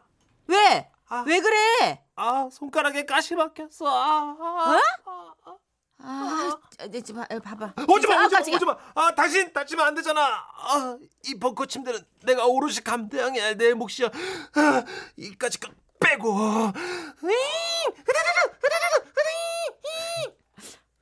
왜? 0.48 0.90
아. 1.10 1.24
왜 1.26 1.40
그래? 1.40 2.04
아, 2.16 2.50
손가락에 2.52 3.06
가시 3.06 3.36
박혔어. 3.36 3.86
아, 3.88 4.36
아, 4.40 4.82
아. 5.06 6.58
아, 6.80 6.88
내 6.90 7.02
집, 7.02 7.16
봐봐. 7.16 7.34
오지 7.38 7.48
마, 7.48 7.84
아, 7.84 7.86
오지 7.96 8.08
마, 8.08 8.16
깜짝이야. 8.18 8.56
오지 8.56 8.66
마. 8.66 8.78
아, 8.96 9.16
당신 9.16 9.52
다치면 9.52 9.88
안 9.88 9.96
되잖아. 9.96 10.22
아, 10.22 10.98
이 11.26 11.40
벙커 11.40 11.66
침대는 11.66 12.00
내가 12.24 12.46
오롯이 12.46 12.76
감당해야 12.84 13.46
할내 13.46 13.74
몫이야. 13.74 14.08
아, 14.08 14.84
이까지 15.16 15.60
까- 15.60 15.72
빼고. 16.00 16.36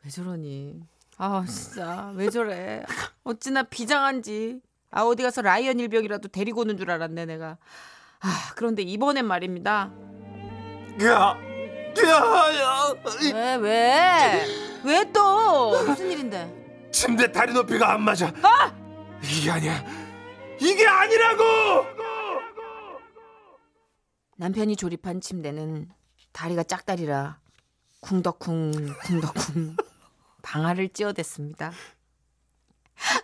왜 0.03 0.09
저러니? 0.11 0.81
아 1.17 1.43
진짜 1.47 2.11
왜 2.15 2.29
저래? 2.29 2.85
어찌나 3.23 3.63
비장한지. 3.63 4.61
아 4.91 5.01
어디 5.01 5.23
가서 5.23 5.41
라이언 5.41 5.79
일병이라도 5.79 6.27
데리고 6.29 6.61
오는 6.61 6.77
줄 6.77 6.91
알았네 6.91 7.25
내가. 7.25 7.57
아 8.21 8.51
그런데 8.55 8.81
이번엔 8.81 9.25
말입니다. 9.25 9.91
야, 11.03 11.37
야, 12.05 12.59
야. 12.59 12.93
이왜 13.21 13.55
왜? 13.57 14.45
왜 14.83 15.11
또? 15.11 15.83
무슨 15.85 16.11
일인데? 16.11 16.89
침대 16.91 17.31
다리 17.31 17.53
높이가 17.53 17.91
안 17.93 18.01
맞아. 18.01 18.31
이게 19.23 19.51
아니야. 19.51 19.83
이게 20.59 20.87
아니라고. 20.87 21.43
남편이 24.37 24.75
조립한 24.75 25.21
침대는 25.21 25.89
다리가 26.33 26.63
짝다리라 26.63 27.39
쿵덕쿵 28.01 28.71
쿵덕쿵 28.99 29.77
방아를 30.41 30.89
찧어댔습니다. 30.89 31.71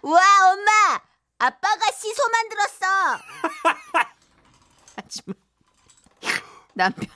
우와 0.02 0.22
엄마 0.52 0.72
아빠가 1.38 1.92
시소 1.92 2.22
만들었어 2.30 2.86
하지만 5.12 5.36
남편 6.74 7.10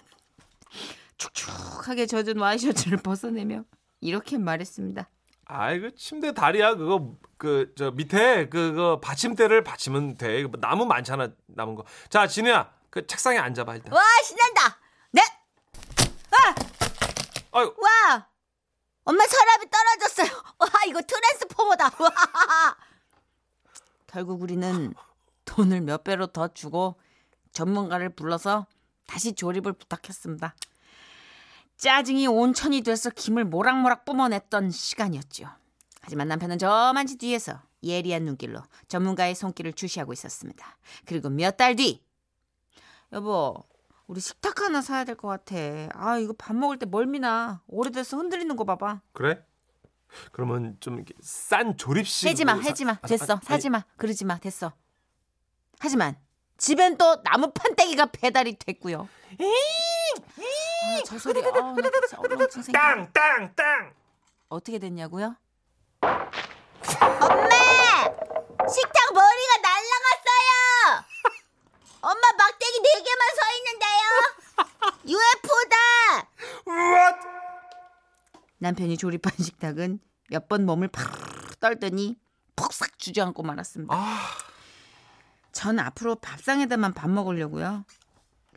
축축하게 1.17 2.05
젖은 2.08 2.38
와이셔츠를 2.38 2.97
벗어내며 2.97 3.63
이렇게 4.01 4.38
말했습니다. 4.38 5.10
아이 5.47 5.79
그 5.79 5.95
침대 5.95 6.34
다리야. 6.34 6.75
그거 6.75 7.15
그 7.38 7.73
저 7.77 7.91
밑에 7.91 8.49
그거 8.49 8.99
받침대를 8.99 9.63
받치면 9.63 10.17
돼. 10.17 10.39
이거 10.39 10.58
나무 10.60 10.86
많잖아? 10.86 11.29
남은 11.47 11.75
거. 11.75 11.86
자 12.10 12.27
진우야. 12.27 12.73
그 12.89 13.05
책상에 13.08 13.38
앉아봐 13.38 13.75
일단. 13.75 13.93
와 13.93 14.01
신난다. 14.25 14.79
네? 15.12 15.21
아유. 17.51 17.73
와! 17.77 18.27
엄마 19.05 19.23
서랍이 19.25 19.65
떨어졌어요. 19.69 20.43
와 20.60 20.67
이거 20.88 21.01
트랜스포머다. 21.01 21.86
와! 21.86 22.77
결국 24.08 24.41
우리는 24.41 24.93
돈을 25.45 25.81
몇 25.81 26.03
배로 26.03 26.27
더 26.27 26.49
주고 26.49 26.99
전문가를 27.56 28.10
불러서 28.10 28.68
다시 29.08 29.34
조립을 29.34 29.74
부탁했습니다. 29.74 30.54
짜증이 31.78 32.28
온천이 32.28 32.82
돼서 32.82 33.10
김을 33.10 33.46
모락모락 33.46 34.06
뿜어냈던 34.06 34.70
시간이었죠. 34.72 35.50
하지만 36.02 36.28
남편은 36.28 36.60
저만치 36.60 37.18
뒤에서 37.18 37.62
예리한 37.84 38.24
눈길로 38.24 38.62
전문가의 38.88 39.34
손길을 39.36 39.74
주시하고 39.74 40.13
있었습니다. 40.13 40.78
그리고 41.06 41.30
몇 41.30 41.58
달 41.58 41.76
뒤, 41.76 42.04
여보, 43.12 43.63
우리 44.08 44.20
식탁 44.22 44.62
하나 44.62 44.82
사야 44.82 45.04
될 45.04 45.15
것 45.15 45.28
같아. 45.28 45.56
아, 45.94 46.18
이거 46.20 46.34
밥 46.38 46.56
먹을 46.56 46.78
때 46.78 46.86
멀미나. 46.86 47.62
오래돼서 47.68 48.18
흔들리는 48.18 48.56
거 48.56 48.63
봐봐. 48.63 49.02
그래? 49.13 49.44
그러면 50.32 50.78
좀 50.80 51.04
싼 51.22 51.76
조립식. 51.76 52.30
해지 52.30 52.46
마, 52.46 52.56
해지 52.60 52.86
마. 52.86 52.96
됐어. 53.02 53.39
사지 53.44 53.70
마. 53.70 53.84
그러지 53.98 54.26
마. 54.26 54.38
됐어. 54.38 54.72
하지만 55.80 56.15
집엔 56.58 56.98
또 56.98 57.22
나무 57.24 57.52
판때기가 57.52 58.08
배달이 58.08 58.58
됐고요. 58.58 59.08
아, 60.82 61.02
어, 62.18 62.24
땅, 62.72 63.12
땅, 63.13 63.54
땅. 63.56 63.94
어떻게 64.50 64.80
됐냐고요? 64.80 65.36
엄마! 66.02 67.50
식탁 68.68 69.13
머리가 69.13 69.58
날라갔어요. 69.62 71.06
엄마 72.02 72.22
막대기 72.38 72.80
네 72.82 73.04
개만 73.04 73.36
서 73.36 73.41
있는데요. 73.58 74.04
UFO다. 75.08 75.76
What? 76.68 77.20
남편이 78.60 78.98
조립한 78.98 79.34
식탁은 79.44 80.00
몇 80.30 80.48
번 80.48 80.65
몸을 80.65 80.88
팍 80.88 81.60
떨더니 81.60 82.18
폭삭 82.56 82.98
주저앉고 83.00 83.44
말았습니다. 83.44 83.94
아... 83.96 84.44
전 85.56 85.80
앞으로 85.80 86.15
밥상에다만 86.15 86.94
밥 86.94 87.10
먹으려고요. 87.10 87.86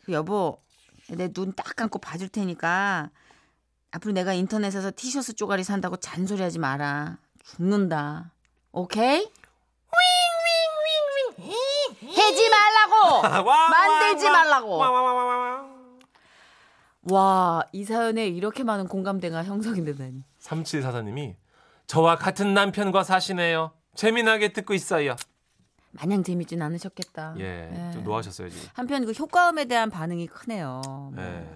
그 0.03 0.11
여보, 0.11 0.61
내 1.07 1.29
눈 1.29 1.53
딱 1.53 1.75
감고 1.77 1.99
봐줄 1.99 2.27
테니까 2.27 3.09
앞으로 3.91 4.11
내가 4.13 4.33
인터넷에서 4.33 4.91
티셔츠 4.93 5.33
쪼가리 5.33 5.63
산다고 5.63 5.95
잔소리하지 5.95 6.59
마라. 6.59 7.17
죽는다. 7.45 8.31
오케이? 8.73 9.31
해지 12.03 12.49
말라고. 12.49 13.21
만들지 13.47 14.29
말라고. 14.29 14.79
와, 17.03 17.63
이 17.71 17.85
사연에 17.85 18.27
이렇게 18.27 18.63
많은 18.65 18.89
공감대가 18.89 19.45
형성이 19.45 19.85
되다니. 19.85 20.23
3744님이 20.41 21.35
저와 21.87 22.17
같은 22.17 22.53
남편과 22.53 23.03
사시네요. 23.05 23.71
재미나게 23.95 24.51
듣고 24.51 24.73
있어요. 24.73 25.15
마냥 25.91 26.23
재밌진 26.23 26.61
않으셨겠다. 26.61 27.35
예, 27.39 27.71
예. 27.73 27.91
좀 27.93 28.03
노하셨어요 28.03 28.49
지금. 28.49 28.69
한편 28.73 29.05
그 29.05 29.11
효과음에 29.11 29.65
대한 29.65 29.89
반응이 29.89 30.27
크네요. 30.27 30.81
뭐 30.85 31.13
예. 31.17 31.49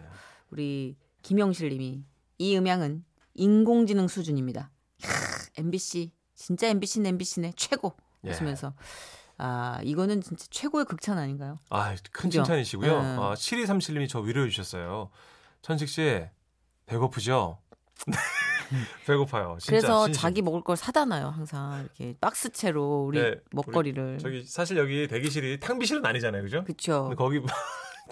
우리 0.49 0.95
김영실 1.21 1.69
님이 1.69 2.03
이 2.37 2.57
음향은 2.57 3.05
인공지능 3.35 4.07
수준입니다. 4.07 4.71
이야, 5.03 5.09
MBC 5.57 6.11
진짜 6.35 6.67
MBC는 6.67 7.09
MBC네 7.11 7.53
최고 7.55 7.95
예. 8.25 8.31
웃으면서 8.31 8.73
아 9.37 9.79
이거는 9.83 10.21
진짜 10.21 10.45
최고의 10.49 10.85
극찬 10.85 11.17
아닌가요? 11.17 11.57
아, 11.69 11.95
큰 12.11 12.29
그죠? 12.29 12.43
칭찬이시고요. 12.43 12.91
예. 12.91 12.95
어, 12.95 13.33
7237님이 13.35 14.09
저 14.09 14.19
위로해 14.19 14.49
주셨어요. 14.49 15.09
천식 15.61 15.89
씨 15.89 16.25
배고프죠? 16.85 17.59
배고파요. 19.07 19.57
진짜. 19.59 19.69
그래서 19.71 20.05
진심. 20.05 20.21
자기 20.21 20.41
먹을 20.41 20.61
걸 20.61 20.75
사다 20.77 21.05
놔요 21.05 21.27
항상 21.29 21.81
이렇게 21.97 22.15
박스채로 22.19 23.05
우리 23.07 23.21
네, 23.21 23.35
먹거리를 23.51 24.17
저기 24.19 24.43
사실 24.43 24.77
여기 24.77 25.07
대기실이 25.07 25.59
탕비실은 25.59 26.05
아니잖아요, 26.05 26.41
그죠? 26.43 26.63
근데 26.65 27.15
거기 27.15 27.39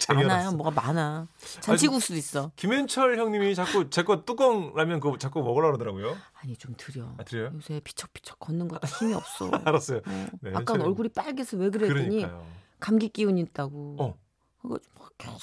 많아요 0.08 0.28
쟁여놨어. 0.48 0.56
뭐가 0.56 0.70
많아 0.70 1.28
잔치국수도 1.60 2.16
있어 2.16 2.50
김현철 2.56 3.18
형님이 3.18 3.54
자꾸 3.54 3.90
제 3.90 4.02
거 4.02 4.24
뚜껑 4.24 4.72
라면 4.74 5.00
그거 5.00 5.18
자꾸 5.18 5.42
먹으라 5.42 5.66
그러더라고요. 5.68 6.16
아니 6.40 6.56
좀 6.56 6.74
드려 6.78 7.14
아, 7.18 7.22
드려요? 7.24 7.50
요새 7.54 7.78
비척비척 7.84 8.38
걷는 8.40 8.68
것도 8.68 8.86
힘이 8.88 9.12
없어 9.14 9.50
알았어요. 9.64 9.98
어, 10.06 10.26
네, 10.40 10.52
아까 10.54 10.72
얼굴이 10.74 11.10
빨개서 11.10 11.58
왜 11.58 11.68
그랬더니 11.70 12.08
그러니까요. 12.08 12.46
감기 12.80 13.10
기운 13.10 13.36
있다고. 13.38 13.96
어. 14.00 14.18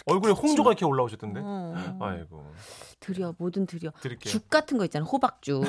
얼굴에. 0.06 0.32
홍조가 0.34 0.72
이렇게 0.72 0.84
올라오셨던데. 0.86 1.42
어. 1.44 1.98
아이고. 2.02 2.46
드려 3.00 3.34
뭐든 3.38 3.66
드려. 3.66 3.92
드릴게요. 4.02 4.30
죽 4.32 4.50
같은 4.50 4.78
거 4.78 4.84
있잖아 4.86 5.06
호박죽. 5.06 5.64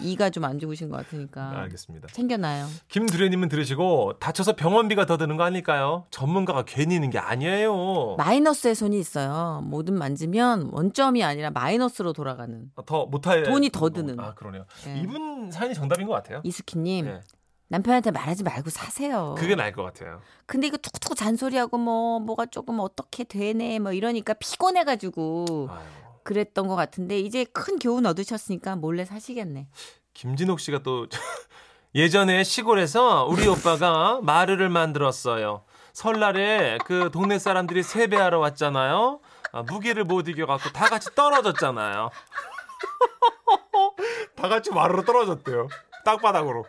이가 0.00 0.30
좀 0.30 0.44
안 0.44 0.60
좋으신 0.60 0.88
것 0.88 0.96
같으니까 0.98 1.50
알겠습니다. 1.62 2.06
챙겨놔요. 2.12 2.66
김두래님은 2.88 3.48
들으시고 3.48 4.18
다쳐서 4.20 4.54
병원비가 4.54 5.06
더 5.06 5.16
드는 5.16 5.36
거 5.36 5.42
아닐까요? 5.42 6.06
전문가가 6.10 6.64
괜히 6.64 6.94
있는 6.94 7.10
게 7.10 7.18
아니에요. 7.18 8.14
마이너스의 8.18 8.76
손이 8.76 8.96
있어요. 9.00 9.62
뭐든 9.64 9.94
만지면 9.94 10.68
원점이 10.72 11.24
아니라 11.24 11.50
마이너스로 11.50 12.12
돌아가는. 12.12 12.70
아, 12.76 12.82
더 12.86 13.06
못할 13.06 13.42
돈이 13.42 13.70
더 13.70 13.90
드는. 13.90 14.20
아 14.20 14.34
그러네요. 14.34 14.66
예. 14.86 15.00
이분 15.00 15.50
사연이 15.50 15.74
정답인 15.74 16.06
것 16.06 16.12
같아요. 16.12 16.40
이수키님 16.44 17.06
예. 17.06 17.20
남편한테 17.68 18.10
말하지 18.12 18.44
말고 18.44 18.70
사세요. 18.70 19.34
그게 19.38 19.54
나을 19.56 19.72
것 19.72 19.82
같아요. 19.82 20.20
근데 20.46 20.68
이거 20.68 20.76
툭툭 20.76 21.16
잔소리하고 21.16 21.78
뭐 21.78 22.20
뭐가 22.20 22.46
조금 22.46 22.78
어떻게 22.80 23.24
되네 23.24 23.78
뭐 23.80 23.92
이러니까 23.92 24.34
피곤해가지고 24.34 25.68
아유. 25.70 25.78
그랬던 26.22 26.68
것 26.68 26.76
같은데 26.76 27.18
이제 27.18 27.44
큰 27.44 27.78
교훈 27.78 28.06
얻으셨으니까 28.06 28.76
몰래 28.76 29.04
사시겠네. 29.04 29.66
김진옥 30.14 30.60
씨가 30.60 30.82
또 30.82 31.06
예전에 31.94 32.44
시골에서 32.44 33.26
우리 33.26 33.48
오빠가 33.48 34.20
마르를 34.22 34.68
만들었어요. 34.68 35.64
설날에 35.92 36.78
그 36.84 37.10
동네 37.10 37.38
사람들이 37.38 37.82
세배하러 37.82 38.38
왔잖아요. 38.38 39.20
아, 39.52 39.62
무게를 39.62 40.04
못 40.04 40.28
이겨갖고 40.28 40.70
다 40.70 40.88
같이 40.88 41.08
떨어졌잖아요. 41.14 42.10
다 44.36 44.48
같이 44.48 44.70
마르로 44.70 45.04
떨어졌대요. 45.04 45.68
땅바닥으로. 46.04 46.64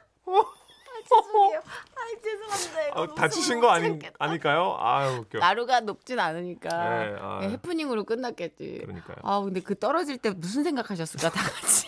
죄송해요. 1.08 1.60
아 1.96 2.22
죄송합니다. 2.24 3.02
아, 3.02 3.16
다치신 3.16 3.60
거 3.60 3.70
아니, 3.70 4.00
아닐까요? 4.20 4.76
아유 4.80 5.20
웃겨. 5.20 5.40
나루가 5.40 5.80
높진 5.80 6.20
않으니까 6.20 6.70
네, 6.70 7.16
아. 7.20 7.40
네, 7.42 7.50
해프닝으로 7.50 8.04
끝났겠지. 8.04 8.82
그러니까요. 8.84 9.18
아 9.24 9.40
근데 9.42 9.62
그 9.62 9.78
떨어질 9.78 10.18
때 10.18 10.32
무슨 10.32 10.64
생각하셨을까 10.64 11.30
다 11.30 11.42
같이. 11.42 11.88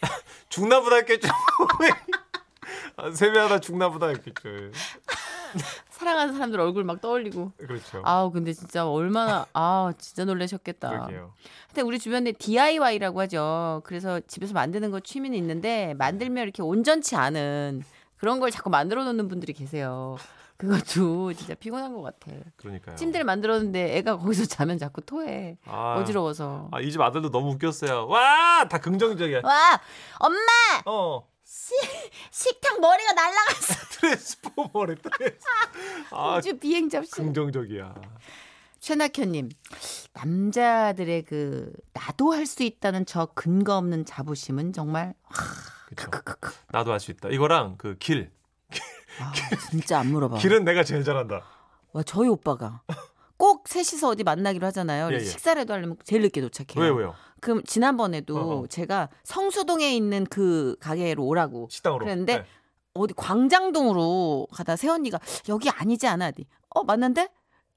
죽나 0.48 0.80
보다 0.80 0.96
했겠죠. 0.96 1.28
아, 2.96 3.10
세배하다 3.10 3.60
죽나 3.60 3.90
보다 3.90 4.08
했겠죠. 4.08 4.48
사랑하는 5.90 6.34
사람들 6.34 6.60
얼굴 6.60 6.84
막 6.84 7.00
떠올리고. 7.00 7.52
그렇죠. 7.56 8.02
아우 8.04 8.30
근데 8.30 8.52
진짜 8.52 8.86
얼마나 8.86 9.46
아 9.54 9.92
진짜 9.98 10.24
놀라셨겠다. 10.24 10.88
그러게요. 10.90 11.32
근데 11.68 11.82
우리 11.82 11.98
주변에 11.98 12.32
DIY라고 12.32 13.20
하죠. 13.22 13.82
그래서 13.84 14.20
집에서 14.20 14.52
만드는 14.54 14.90
거 14.90 15.00
취미는 15.00 15.36
있는데 15.38 15.94
만들면 15.94 16.42
이렇게 16.44 16.62
온전치 16.62 17.16
않은 17.16 17.82
그런 18.18 18.40
걸 18.40 18.50
자꾸 18.50 18.70
만들어 18.70 19.04
놓는 19.04 19.28
분들이 19.28 19.52
계세요. 19.52 20.16
그것도 20.56 21.34
진짜 21.34 21.54
피곤한 21.54 21.92
것 21.92 22.00
같아. 22.02 22.32
그러니까요. 22.56 22.96
침대를 22.96 23.24
만들었는데 23.24 23.98
애가 23.98 24.16
거기서 24.18 24.46
자면 24.46 24.78
자꾸 24.78 25.02
토해. 25.02 25.58
아, 25.66 25.96
어지러워서. 26.00 26.68
아, 26.72 26.80
이 26.80 26.90
집 26.90 27.00
아들도 27.02 27.30
너무 27.30 27.50
웃겼어요. 27.52 28.06
와, 28.06 28.66
다 28.68 28.78
긍정적이야. 28.78 29.42
와, 29.44 29.80
엄마 30.18 30.38
어, 30.86 31.28
식탁 31.44 32.80
머리가 32.80 33.12
날라갔어. 33.12 33.74
트랜스포머래, 34.00 34.94
트랜스. 34.94 35.38
아, 36.10 36.36
우주 36.38 36.58
비행 36.58 36.88
접시. 36.88 37.10
긍정적이야. 37.12 37.94
최낙현님 38.80 39.50
남자들의 40.12 41.24
그 41.24 41.72
나도 41.92 42.32
할 42.32 42.46
수 42.46 42.62
있다는 42.62 43.04
저 43.04 43.26
근거 43.34 43.76
없는 43.76 44.04
자부심은 44.04 44.72
정말 44.72 45.14
그쵸. 45.86 46.10
나도 46.72 46.92
할 46.92 47.00
수 47.00 47.10
있다. 47.10 47.28
이거랑 47.30 47.76
그 47.78 47.96
길. 47.98 48.30
아, 49.20 49.32
진짜 49.70 50.00
안 50.00 50.08
물어봐. 50.08 50.38
길은 50.38 50.64
내가 50.64 50.82
제일 50.84 51.04
잘한다. 51.04 51.42
와 51.92 52.02
저희 52.02 52.28
오빠가 52.28 52.82
꼭 53.38 53.68
셋이서 53.68 54.08
어디 54.10 54.24
만나기로 54.24 54.66
하잖아요. 54.66 55.08
예, 55.12 55.14
예. 55.14 55.20
식사라도 55.20 55.72
하려면 55.72 55.96
제일 56.04 56.22
늦게 56.22 56.40
도착해요. 56.40 56.82
왜요, 56.82 56.94
왜요? 56.94 57.14
그럼 57.40 57.62
지난번에도 57.64 58.36
어, 58.36 58.60
어. 58.62 58.66
제가 58.66 59.08
성수동에 59.24 59.94
있는 59.94 60.24
그 60.24 60.76
가게로 60.80 61.24
오라고 61.24 61.68
식당으로. 61.70 62.04
그랬는데 62.04 62.38
네. 62.38 62.46
어디 62.94 63.14
광장동으로 63.14 64.48
가다 64.52 64.76
새언니가 64.76 65.18
여기 65.48 65.68
아니지 65.70 66.06
않아? 66.06 66.32
어 66.70 66.84
맞는데? 66.84 67.28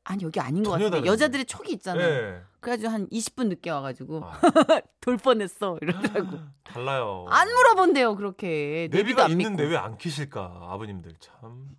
아니 0.04 0.24
여기 0.24 0.40
아닌 0.40 0.64
것 0.64 0.72
같은데. 0.72 1.06
여자들의 1.06 1.46
촉이 1.46 1.72
있잖아요. 1.74 2.08
네. 2.34 2.42
그래가지고 2.62 2.90
한 2.90 3.08
20분 3.10 3.48
늦게 3.48 3.70
와가지고 3.70 4.24
아, 4.24 4.40
돌 5.02 5.18
뻔했어 5.18 5.78
이러더라고. 5.82 6.40
달라요. 6.64 7.26
안 7.30 7.48
물어본대요 7.48 8.16
그렇게 8.16 8.90
내비가 8.92 9.26
안 9.26 9.32
있는데 9.32 9.64
왜 9.66 9.78
안 9.78 9.98
키실까? 9.98 10.68
아버님들 10.70 11.14
참. 11.20 11.70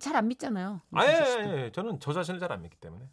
잘 0.00 0.16
안 0.16 0.26
믿잖아요. 0.28 0.80
아예. 0.92 1.08
예, 1.08 1.64
예. 1.66 1.72
저는 1.72 2.00
저 2.00 2.12
자신을 2.12 2.40
잘 2.40 2.50
안 2.52 2.62
믿기 2.62 2.76
때문에. 2.78 3.04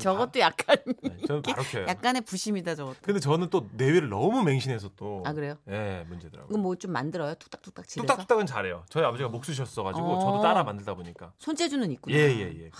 저것도 0.00 0.40
약간 0.40 0.76
바, 0.76 1.08
네, 1.08 1.16
저는 1.26 1.42
바로 1.42 1.62
켜요. 1.62 1.86
약간의 1.88 2.22
부심이다 2.22 2.74
저것도. 2.74 2.96
근데 3.02 3.20
저는 3.20 3.50
또 3.50 3.68
내외를 3.72 4.08
너무 4.08 4.42
맹신해서 4.42 4.90
또. 4.96 5.22
아 5.26 5.32
그래요? 5.32 5.56
예, 5.68 6.04
문제더라고요. 6.08 6.48
이거 6.50 6.58
뭐좀 6.60 6.92
만들어요? 6.92 7.34
툭딱툭딱 7.36 7.86
집에서? 7.88 8.06
뚝딱뚝딱은 8.06 8.46
잘해요. 8.46 8.84
저희 8.88 9.04
아버지가 9.04 9.28
목 9.28 9.44
쓰셨어가지고 9.44 10.06
어. 10.06 10.20
저도 10.20 10.40
따라 10.42 10.64
만들다 10.64 10.94
보니까. 10.94 11.32
손재주는 11.38 11.90
있구나. 11.92 12.16
예예 12.16 12.40
예. 12.64 12.70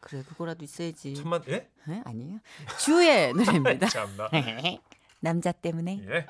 그래 0.00 0.22
그거라도 0.28 0.64
있어야지. 0.64 1.14
천만 1.14 1.42
예? 1.48 1.68
에? 1.88 2.02
아니에요. 2.04 2.38
주의 2.78 3.32
노래입니다. 3.32 3.86
참나. 3.90 4.30
남자 5.20 5.50
때문에. 5.52 6.00
예. 6.08 6.26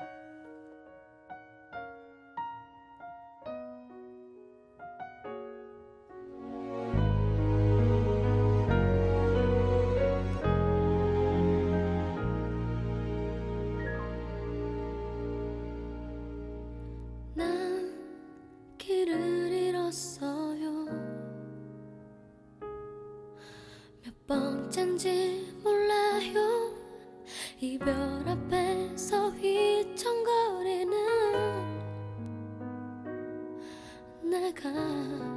看 34.51 35.36